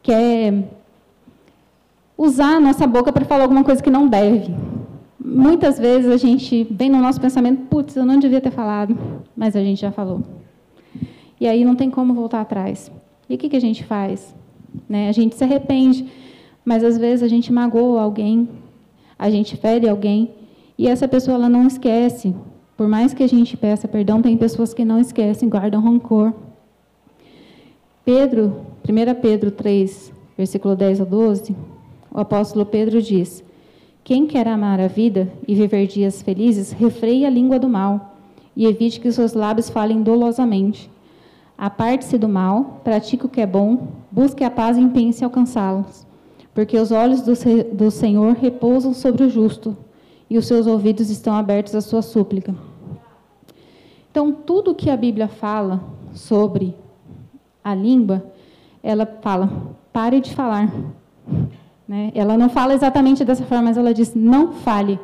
quer 0.02 0.68
usar 2.18 2.56
a 2.56 2.60
nossa 2.60 2.86
boca 2.86 3.10
para 3.10 3.24
falar 3.24 3.44
alguma 3.44 3.64
coisa 3.64 3.82
que 3.82 3.90
não 3.90 4.06
deve. 4.06 4.54
Muitas 5.18 5.78
vezes 5.78 6.10
a 6.10 6.18
gente 6.18 6.64
vem 6.70 6.90
no 6.90 6.98
nosso 6.98 7.18
pensamento, 7.18 7.62
putz, 7.62 7.96
eu 7.96 8.04
não 8.04 8.18
devia 8.18 8.42
ter 8.42 8.50
falado, 8.50 8.96
mas 9.34 9.56
a 9.56 9.60
gente 9.60 9.80
já 9.80 9.90
falou. 9.90 10.22
E 11.40 11.48
aí 11.48 11.64
não 11.64 11.74
tem 11.74 11.90
como 11.90 12.12
voltar 12.12 12.42
atrás. 12.42 12.92
E 13.28 13.34
o 13.34 13.38
que, 13.38 13.48
que 13.48 13.56
a 13.56 13.60
gente 13.60 13.84
faz? 13.84 14.34
Né? 14.86 15.08
A 15.08 15.12
gente 15.12 15.34
se 15.34 15.42
arrepende, 15.42 16.06
mas 16.64 16.84
às 16.84 16.98
vezes 16.98 17.22
a 17.22 17.28
gente 17.28 17.50
magoa 17.50 18.02
alguém, 18.02 18.48
a 19.18 19.30
gente 19.30 19.56
fere 19.56 19.88
alguém, 19.88 20.30
e 20.78 20.86
essa 20.86 21.08
pessoa 21.08 21.36
ela 21.36 21.48
não 21.48 21.66
esquece. 21.66 22.34
Por 22.76 22.86
mais 22.86 23.14
que 23.14 23.22
a 23.22 23.26
gente 23.26 23.56
peça 23.56 23.88
perdão, 23.88 24.20
tem 24.20 24.36
pessoas 24.36 24.74
que 24.74 24.84
não 24.84 24.98
esquecem, 24.98 25.48
guardam 25.48 25.80
rancor. 25.80 26.32
Pedro, 28.04 28.60
1 28.86 29.20
Pedro 29.20 29.50
3, 29.50 30.12
versículo 30.36 30.76
10 30.76 31.00
a 31.00 31.04
12, 31.04 31.56
o 32.12 32.20
apóstolo 32.20 32.66
Pedro 32.66 33.00
diz: 33.00 33.42
Quem 34.04 34.26
quer 34.26 34.46
amar 34.46 34.78
a 34.78 34.88
vida 34.88 35.32
e 35.48 35.54
viver 35.54 35.86
dias 35.86 36.20
felizes, 36.20 36.70
refreie 36.70 37.24
a 37.24 37.30
língua 37.30 37.58
do 37.58 37.68
mal 37.68 38.16
e 38.54 38.66
evite 38.66 39.00
que 39.00 39.10
seus 39.10 39.32
lábios 39.32 39.70
falem 39.70 40.02
dolosamente. 40.02 40.90
Aparte-se 41.56 42.18
do 42.18 42.28
mal, 42.28 42.82
pratique 42.84 43.24
o 43.24 43.28
que 43.28 43.40
é 43.40 43.46
bom, 43.46 43.88
busque 44.10 44.44
a 44.44 44.50
paz 44.50 44.76
e 44.76 44.80
empenhe-se 44.82 45.24
alcançá-los. 45.24 46.06
Porque 46.52 46.78
os 46.78 46.92
olhos 46.92 47.22
do, 47.22 47.32
do 47.74 47.90
Senhor 47.90 48.34
repousam 48.34 48.92
sobre 48.92 49.24
o 49.24 49.30
justo, 49.30 49.76
e 50.28 50.36
os 50.36 50.46
seus 50.46 50.66
ouvidos 50.66 51.10
estão 51.10 51.34
abertos 51.34 51.74
à 51.74 51.80
sua 51.80 52.02
súplica. 52.02 52.54
Então, 54.10 54.32
tudo 54.32 54.74
que 54.74 54.90
a 54.90 54.96
Bíblia 54.96 55.28
fala 55.28 55.80
sobre 56.14 56.74
a 57.62 57.74
língua, 57.74 58.24
ela 58.82 59.06
fala, 59.20 59.50
pare 59.92 60.20
de 60.20 60.34
falar. 60.34 60.72
Né? 61.86 62.10
Ela 62.14 62.36
não 62.36 62.48
fala 62.48 62.74
exatamente 62.74 63.24
dessa 63.24 63.44
forma, 63.44 63.64
mas 63.64 63.76
ela 63.76 63.92
diz, 63.92 64.14
não 64.14 64.52
fale. 64.52 64.98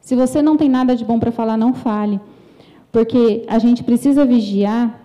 Se 0.00 0.16
você 0.16 0.42
não 0.42 0.56
tem 0.56 0.68
nada 0.68 0.96
de 0.96 1.04
bom 1.04 1.18
para 1.18 1.30
falar, 1.30 1.56
não 1.56 1.74
fale. 1.74 2.20
Porque 2.90 3.44
a 3.46 3.58
gente 3.58 3.84
precisa 3.84 4.24
vigiar 4.24 4.98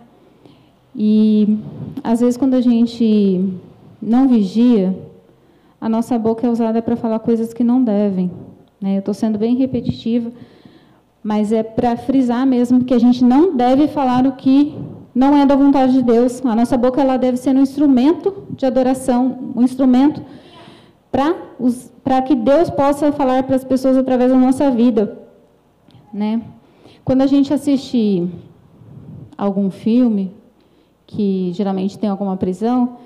e 0.96 1.60
às 2.04 2.20
vezes 2.22 2.38
quando 2.38 2.54
a 2.54 2.62
gente 2.62 3.54
não 4.02 4.28
vigia, 4.28 4.98
a 5.80 5.90
nossa 5.90 6.18
boca 6.18 6.48
é 6.48 6.50
usada 6.50 6.82
para 6.82 6.96
falar 6.96 7.20
coisas 7.20 7.54
que 7.54 7.64
não 7.64 7.84
devem. 7.84 8.32
Né? 8.84 8.96
Eu 8.96 9.00
estou 9.00 9.14
sendo 9.14 9.40
bem 9.40 9.56
repetitiva, 9.56 10.30
mas 11.24 11.54
é 11.54 11.64
para 11.64 11.96
frisar 11.96 12.46
mesmo 12.46 12.84
que 12.84 12.94
a 12.94 13.00
gente 13.00 13.24
não 13.24 13.56
deve 13.56 13.88
falar 13.88 14.28
o 14.28 14.34
que 14.34 14.78
não 15.16 15.38
é 15.38 15.46
da 15.46 15.56
vontade 15.56 15.94
de 15.94 16.04
Deus. 16.04 16.46
A 16.46 16.54
nossa 16.54 16.76
boca 16.76 17.00
ela 17.00 17.16
deve 17.16 17.38
ser 17.38 17.56
um 17.56 17.62
instrumento 17.62 18.44
de 18.50 18.66
adoração, 18.66 19.54
um 19.56 19.62
instrumento 19.62 20.22
para 21.10 22.22
que 22.24 22.36
Deus 22.36 22.70
possa 22.70 23.10
falar 23.14 23.44
para 23.44 23.56
as 23.56 23.64
pessoas 23.64 23.96
através 23.96 24.30
da 24.30 24.38
nossa 24.38 24.70
vida. 24.70 25.18
Né? 26.14 26.42
Quando 27.06 27.22
a 27.22 27.28
gente 27.28 27.54
assiste 27.54 28.28
algum 29.38 29.72
filme, 29.72 30.30
que 31.08 31.54
geralmente 31.54 31.98
tem 31.98 32.10
alguma 32.10 32.36
prisão, 32.36 32.98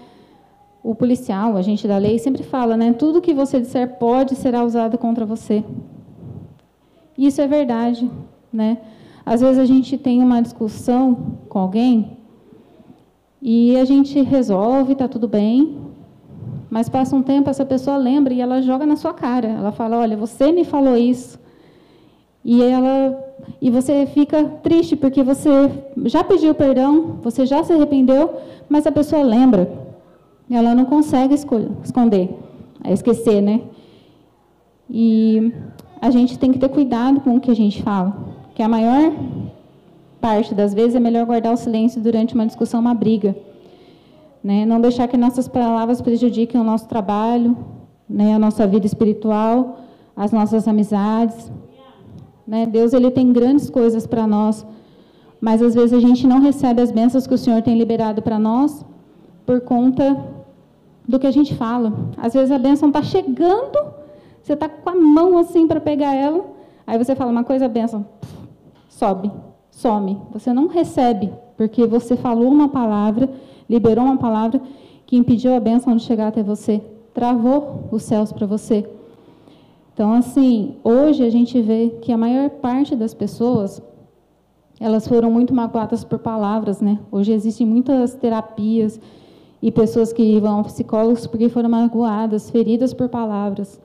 o 0.87 0.95
policial, 0.95 1.51
o 1.51 1.57
agente 1.57 1.85
da 1.85 1.97
lei, 1.97 2.17
sempre 2.17 2.43
fala, 2.43 2.77
né? 2.77 2.93
Tudo 2.93 3.19
que 3.19 3.33
você 3.33 3.59
disser 3.59 3.97
pode 3.97 4.35
será 4.35 4.63
usado 4.63 4.97
contra 4.97 5.25
você. 5.25 5.61
Isso 7.17 7.41
é 7.41 7.47
verdade, 7.47 8.09
né? 8.53 8.77
Às 9.25 9.41
vezes 9.41 9.59
a 9.59 9.65
gente 9.65 9.97
tem 9.97 10.23
uma 10.23 10.41
discussão 10.41 11.39
com 11.49 11.59
alguém 11.59 12.17
e 13.41 13.75
a 13.75 13.83
gente 13.83 14.21
resolve, 14.21 14.93
está 14.93 15.09
tudo 15.09 15.27
bem, 15.27 15.77
mas 16.69 16.87
passa 16.87 17.17
um 17.17 17.21
tempo, 17.21 17.49
essa 17.49 17.65
pessoa 17.65 17.97
lembra 17.97 18.33
e 18.33 18.39
ela 18.39 18.61
joga 18.61 18.85
na 18.85 18.95
sua 18.95 19.13
cara. 19.13 19.49
Ela 19.49 19.73
fala: 19.73 19.97
Olha, 19.97 20.15
você 20.15 20.53
me 20.53 20.63
falou 20.63 20.95
isso. 20.95 21.37
E 22.45 22.63
ela 22.63 23.25
e 23.61 23.69
você 23.69 24.05
fica 24.05 24.41
triste 24.63 24.95
porque 24.95 25.21
você 25.21 25.69
já 26.05 26.23
pediu 26.23 26.55
perdão, 26.55 27.17
você 27.21 27.45
já 27.45 27.61
se 27.61 27.73
arrependeu, 27.73 28.35
mas 28.69 28.87
a 28.87 28.91
pessoa 28.91 29.21
lembra. 29.21 29.86
Ela 30.49 30.73
não 30.73 30.85
consegue 30.85 31.33
esconder, 31.33 32.29
é 32.83 32.93
esquecer, 32.93 33.41
né? 33.41 33.61
E 34.89 35.51
a 36.01 36.09
gente 36.09 36.39
tem 36.39 36.51
que 36.51 36.59
ter 36.59 36.69
cuidado 36.69 37.19
com 37.19 37.35
o 37.35 37.39
que 37.41 37.51
a 37.51 37.55
gente 37.55 37.83
fala, 37.83 38.15
que 38.55 38.63
a 38.63 38.67
maior 38.69 39.11
parte 40.21 40.55
das 40.55 40.73
vezes 40.73 40.95
é 40.95 40.99
melhor 40.99 41.25
guardar 41.25 41.53
o 41.53 41.57
silêncio 41.57 42.01
durante 42.01 42.33
uma 42.33 42.45
discussão, 42.45 42.79
uma 42.79 42.93
briga, 42.93 43.35
né? 44.43 44.65
Não 44.65 44.79
deixar 44.79 45.07
que 45.07 45.17
nossas 45.17 45.47
palavras 45.47 46.01
prejudiquem 46.01 46.59
o 46.59 46.63
nosso 46.63 46.87
trabalho, 46.87 47.57
né? 48.09 48.33
A 48.33 48.39
nossa 48.39 48.65
vida 48.65 48.85
espiritual, 48.85 49.79
as 50.15 50.31
nossas 50.31 50.67
amizades. 50.67 51.51
Né? 52.47 52.65
Deus 52.65 52.93
ele 52.93 53.11
tem 53.11 53.33
grandes 53.33 53.69
coisas 53.69 54.07
para 54.07 54.25
nós, 54.25 54.65
mas 55.41 55.61
às 55.61 55.75
vezes 55.75 55.91
a 55.91 55.99
gente 55.99 56.25
não 56.25 56.39
recebe 56.39 56.81
as 56.81 56.91
bênçãos 56.91 57.27
que 57.27 57.33
o 57.33 57.37
Senhor 57.37 57.61
tem 57.61 57.77
liberado 57.77 58.21
para 58.21 58.39
nós 58.39 58.85
por 59.45 59.61
conta 59.61 60.17
do 61.07 61.17
que 61.17 61.27
a 61.27 61.31
gente 61.31 61.55
fala. 61.55 61.93
Às 62.17 62.33
vezes 62.33 62.51
a 62.51 62.59
bênção 62.59 62.89
está 62.89 63.01
chegando, 63.01 63.77
você 64.41 64.53
está 64.53 64.67
com 64.67 64.89
a 64.89 64.95
mão 64.95 65.37
assim 65.37 65.67
para 65.67 65.79
pegar 65.79 66.13
ela, 66.13 66.45
aí 66.85 66.97
você 66.97 67.15
fala 67.15 67.31
uma 67.31 67.43
coisa, 67.43 67.65
a 67.65 67.69
bênção 67.69 68.05
sobe, 68.89 69.31
some. 69.71 70.19
Você 70.33 70.51
não 70.51 70.67
recebe, 70.67 71.31
porque 71.55 71.85
você 71.85 72.17
falou 72.17 72.49
uma 72.49 72.69
palavra, 72.69 73.29
liberou 73.69 74.05
uma 74.05 74.17
palavra 74.17 74.61
que 75.05 75.15
impediu 75.15 75.55
a 75.55 75.59
bênção 75.59 75.95
de 75.95 76.03
chegar 76.03 76.27
até 76.27 76.43
você, 76.43 76.81
travou 77.13 77.87
os 77.91 78.03
céus 78.03 78.31
para 78.31 78.45
você. 78.45 78.87
Então, 79.93 80.13
assim, 80.13 80.75
hoje 80.83 81.23
a 81.23 81.29
gente 81.29 81.59
vê 81.61 81.97
que 82.01 82.11
a 82.11 82.17
maior 82.17 82.49
parte 82.49 82.95
das 82.95 83.13
pessoas 83.13 83.81
elas 84.79 85.07
foram 85.07 85.31
muito 85.31 85.53
magoadas 85.55 86.03
por 86.03 86.19
palavras, 86.19 86.81
né? 86.81 86.99
Hoje 87.11 87.31
existem 87.31 87.65
muitas 87.65 88.13
terapias 88.13 88.99
e 89.61 89.71
pessoas 89.71 90.13
que 90.13 90.39
vão 90.39 90.59
a 90.59 90.63
psicólogos 90.63 91.25
porque 91.27 91.49
foram 91.49 91.69
magoadas, 91.69 92.49
feridas 92.49 92.93
por 92.93 93.09
palavras. 93.09 93.79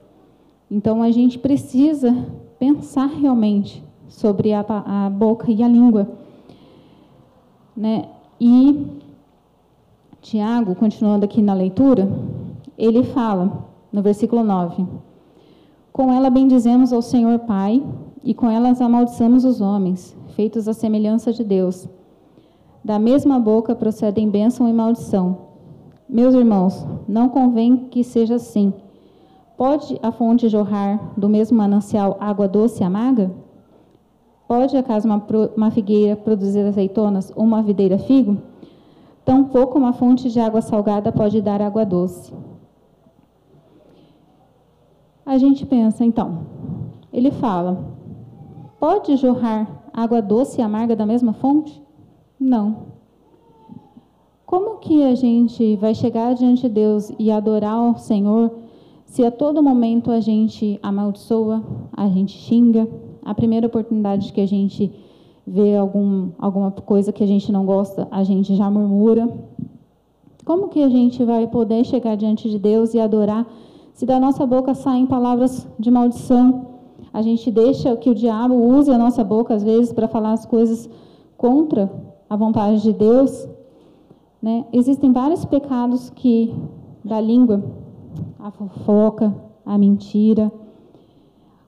Então 0.69 1.01
a 1.01 1.11
gente 1.11 1.39
precisa 1.39 2.15
pensar 2.59 3.07
realmente 3.07 3.83
sobre 4.07 4.53
a, 4.53 4.65
a 4.67 5.09
boca 5.09 5.51
e 5.51 5.63
a 5.63 5.67
língua, 5.67 6.07
né? 7.75 8.05
E 8.39 8.85
Tiago, 10.21 10.75
continuando 10.75 11.25
aqui 11.25 11.41
na 11.41 11.53
leitura, 11.53 12.07
ele 12.77 13.03
fala 13.03 13.65
no 13.91 14.01
versículo 14.01 14.43
9: 14.43 14.85
com 15.93 16.11
ela 16.11 16.31
bendizemos 16.31 16.91
ao 16.91 17.03
Senhor 17.03 17.37
Pai, 17.37 17.83
e 18.23 18.33
com 18.33 18.49
elas 18.49 18.81
amaldiçamos 18.81 19.45
os 19.45 19.61
homens, 19.61 20.17
feitos 20.29 20.67
à 20.67 20.73
semelhança 20.73 21.31
de 21.31 21.43
Deus. 21.43 21.87
Da 22.83 22.97
mesma 22.97 23.39
boca 23.39 23.75
procedem 23.75 24.27
bênção 24.27 24.67
e 24.67 24.73
maldição. 24.73 25.52
Meus 26.07 26.35
irmãos, 26.35 26.85
não 27.07 27.29
convém 27.29 27.87
que 27.89 28.03
seja 28.03 28.35
assim. 28.35 28.73
Pode 29.57 29.99
a 30.01 30.11
fonte 30.11 30.49
jorrar 30.49 31.13
do 31.17 31.29
mesmo 31.29 31.57
manancial 31.57 32.17
água 32.19 32.47
doce 32.47 32.81
e 32.81 32.85
amarga? 32.85 33.31
Pode 34.47 34.75
acaso 34.75 35.07
uma, 35.07 35.23
uma 35.55 35.71
figueira 35.71 36.15
produzir 36.15 36.65
azeitonas 36.65 37.31
ou 37.35 37.43
uma 37.43 37.61
videira 37.61 37.97
figo? 37.97 38.37
Tampouco 39.25 39.77
uma 39.77 39.93
fonte 39.93 40.29
de 40.29 40.39
água 40.39 40.61
salgada 40.61 41.11
pode 41.11 41.41
dar 41.41 41.61
água 41.61 41.85
doce 41.85 42.33
a 45.25 45.37
gente 45.37 45.65
pensa, 45.65 46.03
então, 46.03 46.45
ele 47.11 47.31
fala: 47.31 47.83
pode 48.79 49.15
jorrar 49.15 49.67
água 49.93 50.21
doce 50.21 50.59
e 50.59 50.63
amarga 50.63 50.95
da 50.95 51.05
mesma 51.05 51.33
fonte? 51.33 51.81
Não. 52.39 52.92
Como 54.53 54.77
que 54.77 55.01
a 55.03 55.15
gente 55.15 55.75
vai 55.77 55.95
chegar 55.95 56.35
diante 56.35 56.61
de 56.61 56.69
Deus 56.69 57.11
e 57.17 57.31
adorar 57.31 57.89
o 57.89 57.97
Senhor 57.97 58.51
se 59.03 59.25
a 59.25 59.31
todo 59.31 59.63
momento 59.63 60.11
a 60.11 60.19
gente 60.19 60.79
amaldiçoa, 60.83 61.63
a 61.91 62.07
gente 62.07 62.37
xinga, 62.37 62.87
a 63.25 63.33
primeira 63.33 63.65
oportunidade 63.65 64.31
que 64.31 64.39
a 64.39 64.45
gente 64.45 64.93
vê 65.47 65.75
algum, 65.75 66.29
alguma 66.37 66.69
coisa 66.69 67.11
que 67.11 67.23
a 67.23 67.25
gente 67.25 67.51
não 67.51 67.65
gosta, 67.65 68.07
a 68.11 68.23
gente 68.23 68.55
já 68.55 68.69
murmura? 68.69 69.27
Como 70.45 70.67
que 70.67 70.83
a 70.83 70.89
gente 70.89 71.23
vai 71.23 71.47
poder 71.47 71.83
chegar 71.83 72.15
diante 72.15 72.47
de 72.47 72.59
Deus 72.59 72.93
e 72.93 72.99
adorar 72.99 73.47
se 73.91 74.05
da 74.05 74.19
nossa 74.19 74.45
boca 74.45 74.75
saem 74.75 75.07
palavras 75.07 75.67
de 75.79 75.89
maldição, 75.89 76.67
a 77.11 77.23
gente 77.23 77.49
deixa 77.49 77.97
que 77.97 78.07
o 78.07 78.13
diabo 78.13 78.53
use 78.53 78.91
a 78.91 78.99
nossa 78.99 79.23
boca, 79.23 79.55
às 79.55 79.63
vezes, 79.63 79.91
para 79.91 80.07
falar 80.07 80.33
as 80.33 80.45
coisas 80.45 80.87
contra 81.35 81.91
a 82.29 82.35
vontade 82.35 82.83
de 82.83 82.93
Deus. 82.93 83.47
Né? 84.43 84.65
Existem 84.73 85.13
vários 85.13 85.45
pecados 85.45 86.09
que 86.09 86.53
da 87.01 87.21
língua 87.21 87.63
a 88.37 88.51
fofoca, 88.51 89.33
a 89.65 89.77
mentira, 89.77 90.51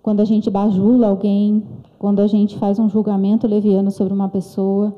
quando 0.04 0.20
a 0.20 0.26
gente 0.26 0.50
bajula 0.52 1.08
alguém, 1.08 1.64
quando 1.98 2.20
a 2.20 2.28
gente 2.28 2.60
faz 2.60 2.78
um 2.78 2.90
julgamento 2.90 3.48
leviano 3.48 3.90
sobre 3.92 4.14
uma 4.14 4.28
pessoa, 4.28 4.94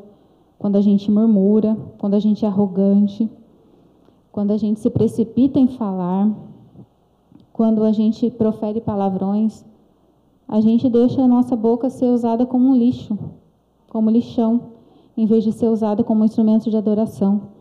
quando 0.57 0.75
a 0.75 0.81
gente 0.81 1.11
murmura, 1.11 1.77
quando 1.99 2.15
a 2.15 2.19
gente 2.19 2.43
é 2.43 2.47
arrogante, 2.47 3.29
quando 4.31 4.49
a 4.49 4.57
gente 4.57 4.79
se 4.79 4.89
precipita 4.89 5.59
em 5.59 5.67
falar, 5.67 6.31
quando 7.53 7.83
a 7.83 7.91
gente 7.91 8.31
profere 8.31 8.81
palavrões, 8.81 9.63
a 10.47 10.59
gente 10.59 10.89
deixa 10.89 11.21
a 11.21 11.27
nossa 11.27 11.55
boca 11.55 11.91
ser 11.91 12.07
usada 12.07 12.43
como 12.43 12.69
um 12.69 12.75
lixo, 12.75 13.15
como 13.87 14.09
lixão, 14.09 14.61
em 15.15 15.27
vez 15.27 15.43
de 15.43 15.51
ser 15.51 15.67
usada 15.67 16.03
como 16.03 16.23
um 16.23 16.25
instrumento 16.25 16.71
de 16.71 16.75
adoração. 16.75 17.55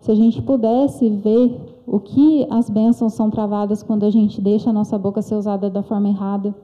Se 0.00 0.10
a 0.10 0.14
gente 0.14 0.40
pudesse 0.40 1.08
ver 1.08 1.60
o 1.86 2.00
que 2.00 2.46
as 2.50 2.70
bênçãos 2.70 3.12
são 3.12 3.30
travadas 3.30 3.82
quando 3.82 4.04
a 4.04 4.10
gente 4.10 4.40
deixa 4.40 4.70
a 4.70 4.72
nossa 4.72 4.98
boca 4.98 5.20
ser 5.20 5.34
usada 5.34 5.68
da 5.68 5.82
forma 5.82 6.08
errada, 6.08 6.54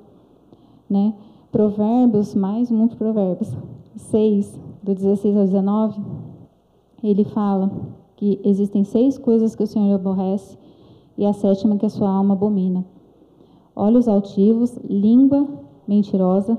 né? 0.89 1.15
Provérbios, 1.53 2.35
mais 2.35 2.71
muitos 2.71 2.97
provérbios, 2.97 3.55
6, 3.97 4.59
do 4.83 4.95
16 4.95 5.37
ao 5.37 5.45
19, 5.45 6.01
ele 7.03 7.25
fala 7.25 7.71
que 8.17 8.41
existem 8.45 8.85
seis 8.85 9.19
coisas 9.19 9.55
que 9.55 9.63
o 9.63 9.67
Senhor 9.67 9.95
aborrece 9.95 10.57
e 11.19 11.27
a 11.27 11.33
sétima 11.33 11.77
que 11.77 11.87
a 11.87 11.91
sua 11.91 12.11
alma 12.11 12.35
abomina: 12.35 12.85
olhos 13.75 14.09
altivos, 14.09 14.79
língua 14.89 15.47
mentirosa, 15.87 16.57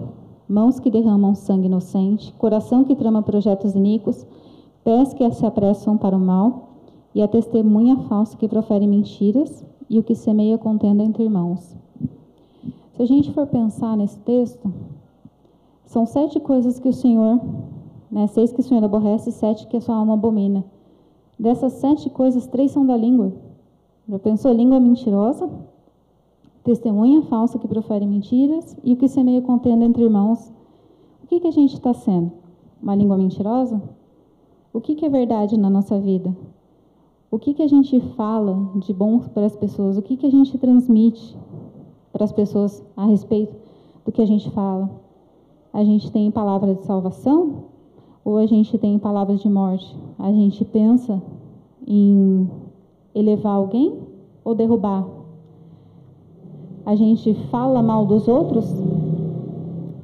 mãos 0.48 0.80
que 0.80 0.92
derramam 0.92 1.34
sangue 1.34 1.66
inocente, 1.66 2.34
coração 2.34 2.84
que 2.84 2.96
trama 2.96 3.22
projetos 3.22 3.76
iníquos, 3.76 4.26
pés 4.84 5.14
que 5.14 5.30
se 5.32 5.46
apressam 5.46 5.98
para 5.98 6.16
o 6.16 6.20
mal, 6.20 6.67
e 7.18 7.22
a 7.24 7.28
testemunha 7.28 7.98
falsa 8.08 8.38
que 8.38 8.48
profere 8.48 8.86
mentiras, 8.86 9.66
e 9.90 9.98
o 9.98 10.04
que 10.04 10.14
semeia 10.14 10.56
contenda 10.56 11.02
entre 11.02 11.24
irmãos. 11.24 11.76
Se 12.94 13.02
a 13.02 13.06
gente 13.08 13.34
for 13.34 13.48
pensar 13.48 13.98
nesse 13.98 14.20
texto, 14.20 14.72
são 15.88 16.06
sete 16.06 16.40
coisas 16.40 16.78
que 16.78 16.88
o 16.88 16.94
Senhor, 16.94 17.42
né, 18.12 18.28
seis 18.28 18.52
que 18.52 18.60
o 18.60 18.64
Senhor 18.64 18.84
aborrece, 18.84 19.32
sete 19.32 19.66
que 19.66 19.78
a 19.78 19.82
sua 19.82 19.96
alma 19.96 20.14
abomina. 20.14 20.64
Dessas 21.40 21.74
sete 21.74 22.08
coisas, 22.08 22.46
três 22.46 22.70
são 22.70 22.86
da 22.86 22.96
língua. 22.96 23.34
Já 24.08 24.20
pensou 24.20 24.54
língua 24.54 24.80
mentirosa? 24.80 25.50
Testemunha 26.64 27.24
falsa 27.24 27.58
que 27.58 27.68
profere 27.68 28.06
mentiras 28.06 28.78
e 28.84 28.94
o 28.94 28.96
que 28.96 29.08
semeia 29.08 29.42
contenda 29.42 29.84
entre 29.84 30.04
irmãos. 30.04 30.54
O 31.24 31.28
que, 31.28 31.40
que 31.40 31.48
a 31.48 31.52
gente 31.52 31.74
está 31.74 31.96
sendo? 31.96 32.32
Uma 32.80 32.94
língua 32.94 33.18
mentirosa? 33.18 33.82
O 34.72 34.80
que, 34.80 34.94
que 34.94 35.04
é 35.04 35.10
verdade 35.10 35.58
na 35.58 35.68
nossa 35.68 36.00
vida? 36.00 36.32
O 37.30 37.38
que, 37.38 37.54
que 37.54 37.62
a 37.62 37.68
gente 37.68 38.00
fala 38.16 38.72
de 38.76 38.94
bom 38.94 39.20
para 39.20 39.46
as 39.46 39.56
pessoas? 39.56 39.98
O 39.98 40.02
que, 40.02 40.16
que 40.16 40.26
a 40.26 40.32
gente 40.32 40.58
transmite 40.58 41.38
para 42.14 42.24
as 42.24 42.32
pessoas 42.32 42.82
a 42.96 43.06
respeito 43.06 43.54
do 44.06 44.12
que 44.14 44.22
a 44.22 44.26
gente 44.26 44.50
fala? 44.52 44.90
A 45.74 45.84
gente 45.84 46.10
tem 46.10 46.32
palavras 46.32 46.78
de 46.78 46.84
salvação 46.86 47.66
ou 48.24 48.38
a 48.38 48.46
gente 48.46 48.78
tem 48.78 48.98
palavras 48.98 49.42
de 49.42 49.50
morte? 49.50 49.94
A 50.18 50.32
gente 50.32 50.64
pensa 50.64 51.22
em 51.86 52.50
elevar 53.14 53.56
alguém 53.56 54.00
ou 54.46 54.56
derrubar? 54.56 55.06
A 56.86 56.96
gente 56.96 57.34
fala 57.52 57.84
mal 57.84 58.06
dos 58.06 58.30
outros? 58.30 58.74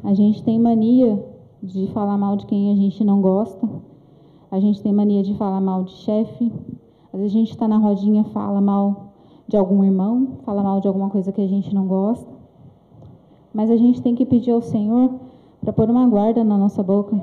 A 0.03 0.13
gente 0.13 0.43
tem 0.43 0.59
mania 0.59 1.25
de 1.61 1.87
falar 1.93 2.17
mal 2.17 2.35
de 2.35 2.45
quem 2.45 2.73
a 2.73 2.75
gente 2.75 3.01
não 3.05 3.21
gosta. 3.21 3.69
A 4.51 4.59
gente 4.59 4.81
tem 4.83 4.91
mania 4.91 5.23
de 5.23 5.33
falar 5.35 5.61
mal 5.61 5.85
de 5.85 5.91
chefe. 5.91 6.51
Às 7.13 7.19
vezes 7.19 7.35
a 7.35 7.39
gente 7.39 7.51
está 7.51 7.67
na 7.67 7.77
rodinha, 7.77 8.23
fala 8.23 8.59
mal 8.59 9.13
de 9.47 9.55
algum 9.55 9.83
irmão, 9.83 10.29
fala 10.43 10.63
mal 10.63 10.81
de 10.81 10.87
alguma 10.87 11.09
coisa 11.09 11.31
que 11.31 11.41
a 11.41 11.47
gente 11.47 11.73
não 11.73 11.85
gosta. 11.85 12.27
Mas 13.53 13.69
a 13.69 13.77
gente 13.77 14.01
tem 14.01 14.15
que 14.15 14.25
pedir 14.25 14.49
ao 14.49 14.61
Senhor 14.61 15.11
para 15.61 15.71
pôr 15.71 15.89
uma 15.91 16.07
guarda 16.07 16.43
na 16.43 16.57
nossa 16.57 16.81
boca, 16.81 17.15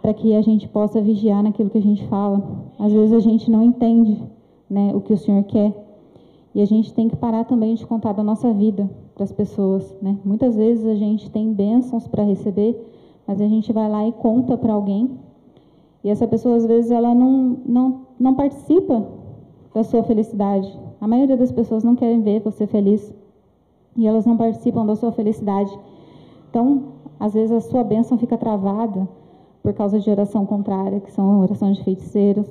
para 0.00 0.14
que 0.14 0.32
a 0.34 0.40
gente 0.40 0.68
possa 0.68 1.00
vigiar 1.00 1.42
naquilo 1.42 1.70
que 1.70 1.78
a 1.78 1.82
gente 1.82 2.06
fala. 2.06 2.40
Às 2.78 2.92
vezes 2.92 3.12
a 3.12 3.18
gente 3.18 3.50
não 3.50 3.64
entende 3.64 4.22
né, 4.70 4.92
o 4.94 5.00
que 5.00 5.12
o 5.12 5.18
Senhor 5.18 5.42
quer. 5.42 5.74
E 6.54 6.62
a 6.62 6.64
gente 6.64 6.94
tem 6.94 7.08
que 7.08 7.16
parar 7.16 7.44
também 7.44 7.74
de 7.74 7.84
contar 7.84 8.12
da 8.12 8.22
nossa 8.22 8.52
vida 8.52 8.88
para 9.12 9.24
as 9.24 9.32
pessoas. 9.32 9.92
Né? 10.00 10.16
Muitas 10.24 10.54
vezes 10.54 10.86
a 10.86 10.94
gente 10.94 11.28
tem 11.30 11.52
bênçãos 11.52 12.06
para 12.06 12.22
receber, 12.22 12.80
mas 13.26 13.40
a 13.40 13.48
gente 13.48 13.72
vai 13.72 13.90
lá 13.90 14.06
e 14.06 14.12
conta 14.12 14.56
para 14.56 14.72
alguém. 14.72 15.18
E 16.04 16.08
essa 16.08 16.28
pessoa, 16.28 16.54
às 16.54 16.64
vezes, 16.64 16.92
ela 16.92 17.12
não, 17.12 17.58
não, 17.66 18.00
não 18.18 18.34
participa 18.34 19.15
da 19.76 19.84
sua 19.84 20.02
felicidade. 20.02 20.74
A 20.98 21.06
maioria 21.06 21.36
das 21.36 21.52
pessoas 21.52 21.84
não 21.84 21.94
querem 21.94 22.22
ver 22.22 22.40
você 22.40 22.66
feliz. 22.66 23.14
E 23.94 24.06
elas 24.06 24.24
não 24.24 24.34
participam 24.34 24.86
da 24.86 24.96
sua 24.96 25.12
felicidade. 25.12 25.70
Então, 26.48 26.94
às 27.20 27.34
vezes, 27.34 27.52
a 27.52 27.60
sua 27.60 27.84
bênção 27.84 28.16
fica 28.16 28.38
travada 28.38 29.06
por 29.62 29.74
causa 29.74 30.00
de 30.00 30.08
oração 30.08 30.46
contrária, 30.46 30.98
que 31.00 31.12
são 31.12 31.40
orações 31.40 31.76
de 31.76 31.84
feiticeiros 31.84 32.46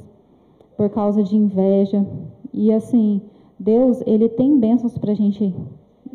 por 0.78 0.88
causa 0.92 1.24
de 1.24 1.36
inveja. 1.36 2.06
E 2.54 2.72
assim, 2.72 3.20
Deus, 3.60 4.04
ele 4.06 4.30
tem 4.30 4.60
bênçãos 4.60 4.96
para 4.96 5.12
a 5.12 5.16
gente 5.16 5.52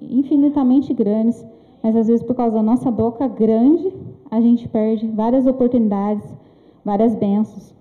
infinitamente 0.01 0.94
grandes, 0.94 1.44
mas 1.83 1.96
às 1.96 2.07
vezes 2.07 2.23
por 2.23 2.37
causa 2.37 2.55
da 2.55 2.62
nossa 2.62 2.88
boca 2.88 3.27
grande, 3.27 3.92
a 4.31 4.40
gente 4.40 4.68
perde 4.68 5.09
várias 5.09 5.44
oportunidades, 5.44 6.25
várias 6.85 7.16
bênçãos. 7.16 7.75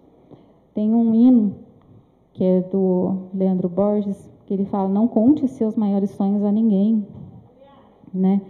Tem 0.73 0.91
um 0.91 1.13
hino 1.13 1.68
que 2.39 2.43
é 2.45 2.61
do 2.61 3.27
Leandro 3.33 3.67
Borges, 3.67 4.29
que 4.45 4.53
ele 4.53 4.63
fala: 4.63 4.87
"Não 4.87 5.09
conte 5.09 5.45
seus 5.49 5.75
maiores 5.75 6.11
sonhos 6.11 6.41
a 6.41 6.51
ninguém", 6.53 7.05
né? 8.13 8.41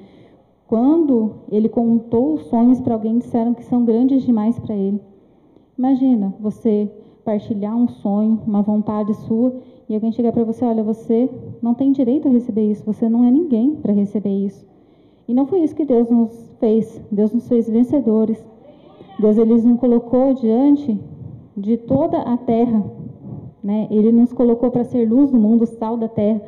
Quando 0.68 1.32
ele 1.52 1.68
contou 1.68 2.36
os 2.36 2.44
sonhos 2.44 2.80
para 2.80 2.94
alguém, 2.94 3.18
disseram 3.18 3.56
que 3.56 3.66
são 3.66 3.84
grandes 3.84 4.22
demais 4.22 4.60
para 4.60 4.76
ele. 4.76 5.02
Imagina 5.76 6.32
você 6.40 6.88
partilhar 7.26 7.76
um 7.76 7.88
sonho, 7.88 8.40
uma 8.46 8.62
vontade 8.62 9.12
sua, 9.16 9.56
e 9.90 9.96
alguém 9.96 10.12
chegar 10.12 10.34
para 10.34 10.44
você, 10.44 10.64
olha, 10.64 10.84
você 10.84 11.28
não 11.60 11.74
tem 11.74 11.92
direito 11.92 12.28
a 12.28 12.32
receber 12.32 12.70
isso, 12.70 12.86
você 12.86 13.10
não 13.10 13.24
é 13.24 13.32
ninguém 13.32 13.76
para 13.76 13.92
receber 13.92 14.46
isso. 14.46 14.64
E 15.28 15.34
não 15.34 15.48
foi 15.48 15.62
isso 15.62 15.76
que 15.76 15.86
Deus 15.86 16.12
nos 16.12 16.32
fez. 16.60 17.02
Deus 17.12 17.34
nos 17.34 17.48
fez 17.48 17.68
vencedores. 17.68 18.46
Deus 19.20 19.36
ele 19.40 19.60
nos 19.60 19.80
colocou 19.80 20.36
diante 20.36 21.00
de 21.58 21.76
toda 21.76 22.20
a 22.20 22.38
terra, 22.38 22.84
né? 23.64 23.88
Ele 23.90 24.12
nos 24.12 24.32
colocou 24.34 24.72
para 24.72 24.84
ser 24.84 25.10
luz 25.10 25.32
do 25.32 25.38
mundo, 25.38 25.66
sal 25.66 25.98
da 25.98 26.08
terra, 26.08 26.42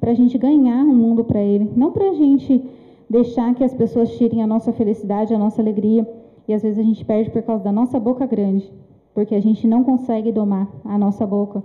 para 0.00 0.10
a 0.10 0.14
gente 0.14 0.36
ganhar 0.38 0.84
um 0.84 0.94
mundo 0.94 1.24
para 1.24 1.40
Ele, 1.40 1.70
não 1.76 1.92
para 1.92 2.10
a 2.10 2.14
gente 2.14 2.62
deixar 3.08 3.54
que 3.54 3.64
as 3.64 3.74
pessoas 3.74 4.16
tirem 4.16 4.42
a 4.42 4.46
nossa 4.46 4.72
felicidade, 4.72 5.34
a 5.34 5.38
nossa 5.38 5.62
alegria, 5.62 6.08
e 6.46 6.52
às 6.52 6.62
vezes 6.62 6.78
a 6.78 6.82
gente 6.82 7.04
perde 7.04 7.30
por 7.30 7.42
causa 7.42 7.64
da 7.64 7.72
nossa 7.72 7.98
boca 7.98 8.26
grande 8.26 8.70
porque 9.14 9.34
a 9.34 9.40
gente 9.40 9.66
não 9.66 9.84
consegue 9.84 10.32
domar 10.32 10.68
a 10.84 10.98
nossa 10.98 11.24
boca. 11.24 11.62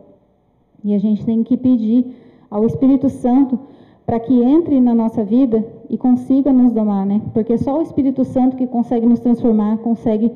E 0.84 0.94
a 0.94 1.00
gente 1.00 1.26
tem 1.26 1.44
que 1.44 1.58
pedir 1.58 2.16
ao 2.50 2.66
Espírito 2.66 3.10
Santo 3.10 3.60
para 4.06 4.20
que 4.20 4.42
entre 4.42 4.80
na 4.80 4.94
nossa 4.94 5.24
vida 5.24 5.66
e 5.90 5.98
consiga 5.98 6.54
nos 6.54 6.72
domar, 6.72 7.06
né? 7.06 7.22
Porque 7.34 7.58
só 7.58 7.80
o 7.80 7.82
Espírito 7.82 8.24
Santo 8.24 8.56
que 8.56 8.68
consegue 8.68 9.06
nos 9.06 9.20
transformar, 9.20 9.80
consegue 9.80 10.32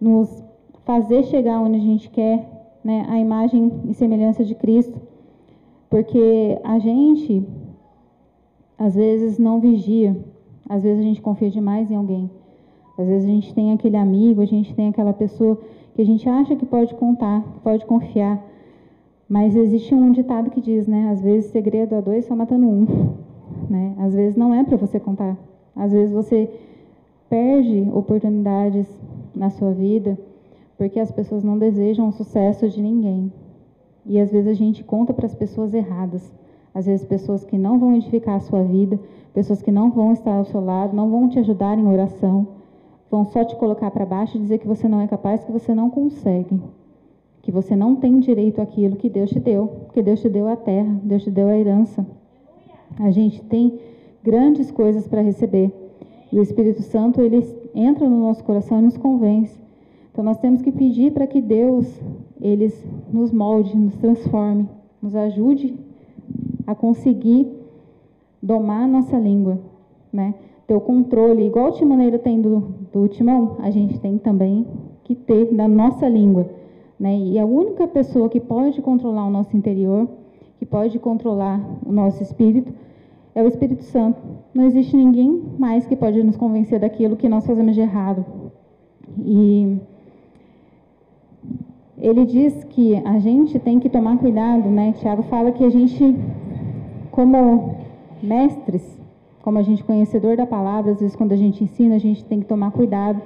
nos 0.00 0.42
fazer 0.84 1.22
chegar 1.24 1.60
onde 1.60 1.76
a 1.76 1.80
gente 1.80 2.10
quer, 2.10 2.53
né? 2.84 3.06
A 3.08 3.18
imagem 3.18 3.72
e 3.88 3.94
semelhança 3.94 4.44
de 4.44 4.54
Cristo. 4.54 5.00
Porque 5.88 6.58
a 6.62 6.78
gente 6.78 7.46
às 8.76 8.94
vezes 8.94 9.38
não 9.38 9.60
vigia, 9.60 10.16
às 10.68 10.82
vezes 10.82 11.00
a 11.00 11.06
gente 11.06 11.22
confia 11.22 11.50
demais 11.50 11.90
em 11.90 11.96
alguém. 11.96 12.30
Às 12.98 13.06
vezes 13.06 13.28
a 13.28 13.32
gente 13.32 13.54
tem 13.54 13.72
aquele 13.72 13.96
amigo, 13.96 14.40
a 14.40 14.46
gente 14.46 14.74
tem 14.74 14.88
aquela 14.88 15.12
pessoa 15.12 15.58
que 15.94 16.02
a 16.02 16.04
gente 16.04 16.28
acha 16.28 16.54
que 16.56 16.66
pode 16.66 16.94
contar, 16.94 17.42
pode 17.62 17.84
confiar. 17.86 18.44
Mas 19.28 19.56
existe 19.56 19.94
um 19.94 20.12
ditado 20.12 20.50
que 20.50 20.60
diz, 20.60 20.86
né? 20.86 21.10
Às 21.10 21.20
vezes 21.22 21.50
segredo 21.50 21.94
a 21.94 22.00
dois 22.00 22.24
só 22.26 22.36
matando 22.36 22.66
um. 22.66 22.86
Né? 23.70 23.94
Às 23.98 24.14
vezes 24.14 24.36
não 24.36 24.52
é 24.52 24.62
para 24.62 24.76
você 24.76 25.00
contar. 25.00 25.38
Às 25.74 25.92
vezes 25.92 26.12
você 26.12 26.50
perde 27.30 27.88
oportunidades 27.94 28.86
na 29.34 29.48
sua 29.48 29.72
vida 29.72 30.18
porque 30.76 31.00
as 31.00 31.10
pessoas 31.10 31.42
não 31.44 31.58
desejam 31.58 32.08
o 32.08 32.12
sucesso 32.12 32.68
de 32.68 32.82
ninguém. 32.82 33.32
E 34.06 34.18
às 34.18 34.30
vezes 34.30 34.48
a 34.48 34.54
gente 34.54 34.84
conta 34.84 35.12
para 35.12 35.26
as 35.26 35.34
pessoas 35.34 35.72
erradas. 35.72 36.32
Às 36.74 36.86
vezes 36.86 37.06
pessoas 37.06 37.44
que 37.44 37.56
não 37.56 37.78
vão 37.78 37.94
edificar 37.94 38.36
a 38.36 38.40
sua 38.40 38.62
vida, 38.62 38.98
pessoas 39.32 39.62
que 39.62 39.70
não 39.70 39.90
vão 39.90 40.12
estar 40.12 40.34
ao 40.34 40.44
seu 40.44 40.60
lado, 40.60 40.94
não 40.94 41.10
vão 41.10 41.28
te 41.28 41.38
ajudar 41.38 41.78
em 41.78 41.86
oração 41.86 42.46
vão 43.14 43.24
só 43.26 43.44
te 43.44 43.54
colocar 43.54 43.92
para 43.92 44.04
baixo 44.04 44.36
e 44.36 44.40
dizer 44.40 44.58
que 44.58 44.66
você 44.66 44.88
não 44.88 45.00
é 45.00 45.06
capaz, 45.06 45.44
que 45.44 45.52
você 45.52 45.72
não 45.72 45.88
consegue, 45.88 46.60
que 47.42 47.52
você 47.52 47.76
não 47.76 47.94
tem 47.94 48.18
direito 48.18 48.60
àquilo 48.60 48.96
que 48.96 49.08
Deus 49.08 49.30
te 49.30 49.38
deu, 49.38 49.68
porque 49.84 50.02
Deus 50.02 50.20
te 50.20 50.28
deu 50.28 50.48
a 50.48 50.56
terra, 50.56 50.98
Deus 51.00 51.22
te 51.22 51.30
deu 51.30 51.46
a 51.46 51.56
herança. 51.56 52.04
A 52.98 53.12
gente 53.12 53.40
tem 53.44 53.78
grandes 54.20 54.72
coisas 54.72 55.06
para 55.06 55.20
receber. 55.20 55.72
E 56.32 56.38
o 56.40 56.42
Espírito 56.42 56.82
Santo, 56.82 57.20
ele 57.20 57.46
entra 57.72 58.08
no 58.08 58.20
nosso 58.20 58.42
coração 58.42 58.80
e 58.80 58.82
nos 58.82 58.96
convence. 58.96 59.62
Então 60.14 60.22
nós 60.22 60.38
temos 60.38 60.62
que 60.62 60.70
pedir 60.70 61.10
para 61.10 61.26
que 61.26 61.40
Deus, 61.40 62.00
ele 62.40 62.72
nos 63.12 63.32
molde, 63.32 63.76
nos 63.76 63.96
transforme, 63.96 64.68
nos 65.02 65.16
ajude 65.16 65.74
a 66.64 66.72
conseguir 66.72 67.48
domar 68.40 68.84
a 68.84 68.86
nossa 68.86 69.18
língua, 69.18 69.58
né? 70.12 70.34
Ter 70.68 70.74
o 70.76 70.80
controle, 70.80 71.44
igual 71.44 71.70
o 71.70 71.72
timoneiro 71.72 72.20
tem 72.20 72.40
do, 72.40 72.60
do 72.92 73.08
timão, 73.08 73.56
a 73.58 73.72
gente 73.72 73.98
tem 73.98 74.16
também 74.16 74.64
que 75.02 75.16
ter 75.16 75.52
da 75.52 75.66
nossa 75.66 76.08
língua, 76.08 76.48
né? 76.96 77.18
E 77.18 77.36
a 77.36 77.44
única 77.44 77.88
pessoa 77.88 78.28
que 78.28 78.38
pode 78.38 78.80
controlar 78.80 79.26
o 79.26 79.30
nosso 79.30 79.56
interior, 79.56 80.08
que 80.60 80.64
pode 80.64 80.96
controlar 81.00 81.60
o 81.84 81.90
nosso 81.90 82.22
espírito, 82.22 82.72
é 83.34 83.42
o 83.42 83.48
Espírito 83.48 83.82
Santo. 83.82 84.22
Não 84.54 84.64
existe 84.64 84.96
ninguém 84.96 85.42
mais 85.58 85.84
que 85.84 85.96
pode 85.96 86.22
nos 86.22 86.36
convencer 86.36 86.78
daquilo 86.78 87.16
que 87.16 87.28
nós 87.28 87.44
fazemos 87.44 87.74
de 87.74 87.80
errado. 87.80 88.24
E 89.18 89.63
ele 92.06 92.26
diz 92.26 92.64
que 92.64 92.96
a 92.96 93.18
gente 93.18 93.58
tem 93.58 93.80
que 93.80 93.88
tomar 93.88 94.18
cuidado, 94.18 94.68
né? 94.68 94.92
Tiago 94.92 95.22
fala 95.22 95.52
que 95.52 95.64
a 95.64 95.70
gente, 95.70 96.14
como 97.10 97.76
mestres, 98.22 98.82
como 99.40 99.58
a 99.58 99.62
gente 99.62 99.82
conhecedor 99.82 100.36
da 100.36 100.44
palavra, 100.44 100.92
às 100.92 101.00
vezes 101.00 101.16
quando 101.16 101.32
a 101.32 101.36
gente 101.36 101.64
ensina, 101.64 101.94
a 101.94 101.98
gente 101.98 102.22
tem 102.26 102.40
que 102.40 102.46
tomar 102.46 102.72
cuidado, 102.72 103.22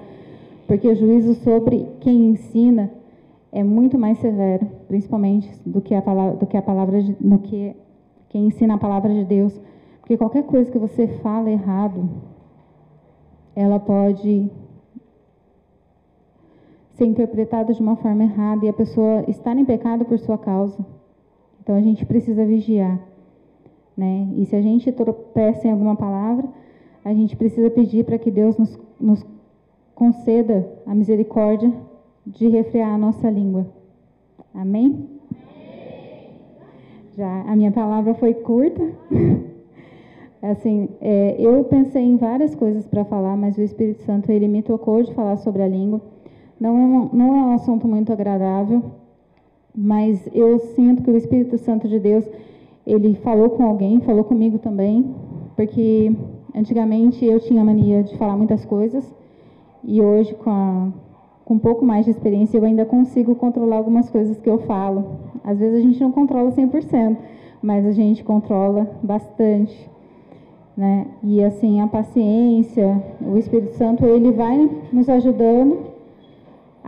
porque 0.69 0.87
o 0.87 0.95
juízo 0.95 1.35
sobre 1.35 1.89
quem 2.01 2.29
ensina 2.29 2.89
é 3.51 3.65
muito 3.65 3.99
mais 3.99 4.19
severo, 4.19 4.69
principalmente 4.87 5.51
do 5.67 5.81
que 5.81 5.95
a 5.95 6.03
palavra, 6.03 6.37
do 6.37 6.47
que 6.47 6.57
a 6.57 6.63
palavra, 6.63 7.03
do 7.03 7.39
que 7.39 7.75
quem 8.29 8.47
ensina 8.47 8.75
a 8.75 8.79
palavra 8.79 9.13
de 9.13 9.25
Deus, 9.25 9.61
porque 10.01 10.17
qualquer 10.17 10.45
coisa 10.45 10.71
que 10.71 10.79
você 10.79 11.09
fala 11.21 11.51
errado, 11.51 12.09
ela 13.57 13.81
pode 13.81 14.49
ser 16.99 17.07
interpretada 17.07 17.73
de 17.73 17.81
uma 17.81 17.95
forma 17.95 18.25
errada 18.25 18.67
e 18.67 18.69
a 18.69 18.73
pessoa 18.73 19.25
estar 19.29 19.57
em 19.57 19.65
pecado 19.65 20.05
por 20.05 20.19
sua 20.19 20.37
causa. 20.37 20.85
Então 21.63 21.77
a 21.77 21.81
gente 21.81 22.05
precisa 22.05 22.45
vigiar. 22.45 22.99
Né? 23.97 24.29
E 24.37 24.45
se 24.45 24.57
a 24.57 24.61
gente 24.61 24.91
tropeça 24.91 25.69
em 25.69 25.71
alguma 25.71 25.95
palavra, 25.95 26.49
a 27.05 27.15
gente 27.15 27.37
precisa 27.37 27.71
pedir 27.71 28.05
para 28.05 28.19
que 28.19 28.33
Deus 28.33 28.59
nos, 28.59 28.77
nos 29.01 29.25
conceda 29.95 30.69
a 30.85 30.95
misericórdia 30.95 31.73
de 32.27 32.49
refrear 32.49 32.93
a 32.93 32.99
nossa 32.99 33.31
língua. 33.31 33.67
Amém? 34.53 35.09
Já 37.17 37.43
a 37.43 37.55
minha 37.55 37.71
palavra 37.71 38.13
foi 38.15 38.35
curta. 38.35 38.83
assim, 40.43 40.89
é, 41.01 41.37
eu 41.39 41.63
pensei 41.65 42.03
em 42.03 42.17
várias 42.17 42.55
coisas 42.57 42.87
para 42.87 43.05
falar, 43.05 43.37
mas 43.37 43.57
o 43.57 43.63
Espírito 43.63 44.03
Santo 44.03 44.31
ele 44.33 44.49
me 44.49 44.63
tocou 44.63 45.03
de 45.03 45.15
falar 45.15 45.37
sobre 45.37 45.63
a 45.63 45.69
língua. 45.69 46.01
Não 46.61 46.77
é, 46.77 46.81
um, 46.81 47.11
não 47.13 47.37
é 47.37 47.43
um 47.47 47.53
assunto 47.53 47.87
muito 47.87 48.13
agradável, 48.13 48.83
mas 49.75 50.29
eu 50.35 50.59
sinto 50.59 51.03
que 51.03 51.11
o 51.11 51.17
Espírito 51.17 51.57
Santo 51.57 51.87
de 51.87 52.01
Deus, 52.01 52.25
ele 52.85 53.15
falou 53.15 53.51
com 53.51 53.65
alguém, 53.65 54.01
falou 54.01 54.25
comigo 54.25 54.59
também, 54.59 55.15
porque 55.55 56.13
antigamente 56.55 57.25
eu 57.25 57.39
tinha 57.39 57.65
mania 57.65 58.03
de 58.03 58.17
falar 58.17 58.37
muitas 58.37 58.65
coisas 58.65 59.05
e 59.85 60.01
hoje 60.01 60.35
com, 60.35 60.51
a, 60.51 60.89
com 61.45 61.55
um 61.55 61.59
pouco 61.59 61.85
mais 61.85 62.07
de 62.07 62.11
experiência 62.11 62.59
eu 62.59 62.65
ainda 62.65 62.85
consigo 62.85 63.37
controlar 63.37 63.77
algumas 63.77 64.11
coisas 64.11 64.37
que 64.39 64.51
eu 64.51 64.59
falo. 64.59 65.19
Às 65.45 65.59
vezes 65.61 65.79
a 65.79 65.83
gente 65.83 66.01
não 66.01 66.11
controla 66.11 66.51
100%, 66.51 67.17
mas 67.63 67.87
a 67.87 67.93
gente 67.93 68.25
controla 68.25 68.91
bastante. 69.01 69.89
Né? 70.77 71.07
E 71.23 71.43
assim, 71.43 71.81
a 71.81 71.87
paciência, 71.87 73.01
o 73.21 73.37
Espírito 73.39 73.75
Santo, 73.75 74.05
ele 74.05 74.33
vai 74.33 74.69
nos 74.93 75.09
ajudando 75.09 75.88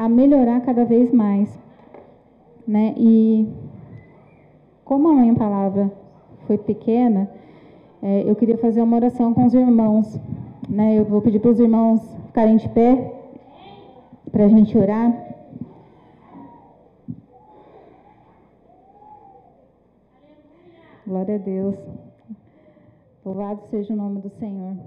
a 0.01 0.09
melhorar 0.09 0.63
cada 0.63 0.83
vez 0.83 1.13
mais. 1.13 1.47
Né? 2.67 2.95
E 2.97 3.47
como 4.83 5.09
a 5.09 5.13
minha 5.13 5.35
palavra 5.35 5.93
foi 6.47 6.57
pequena, 6.57 7.31
é, 8.01 8.23
eu 8.23 8.35
queria 8.35 8.57
fazer 8.57 8.81
uma 8.81 8.97
oração 8.97 9.35
com 9.35 9.45
os 9.45 9.53
irmãos. 9.53 10.19
Né? 10.67 10.99
Eu 10.99 11.05
vou 11.05 11.21
pedir 11.21 11.39
para 11.39 11.51
os 11.51 11.61
irmãos 11.61 12.01
ficarem 12.29 12.57
de 12.57 12.67
pé 12.71 13.13
para 14.33 14.45
a 14.45 14.49
gente 14.49 14.77
orar. 14.79 15.13
Glória 21.07 21.35
a 21.35 21.39
Deus. 21.39 21.77
Louvado 23.23 23.67
seja 23.67 23.93
o 23.93 23.97
nome 23.97 24.21
do 24.23 24.31
Senhor. 24.31 24.79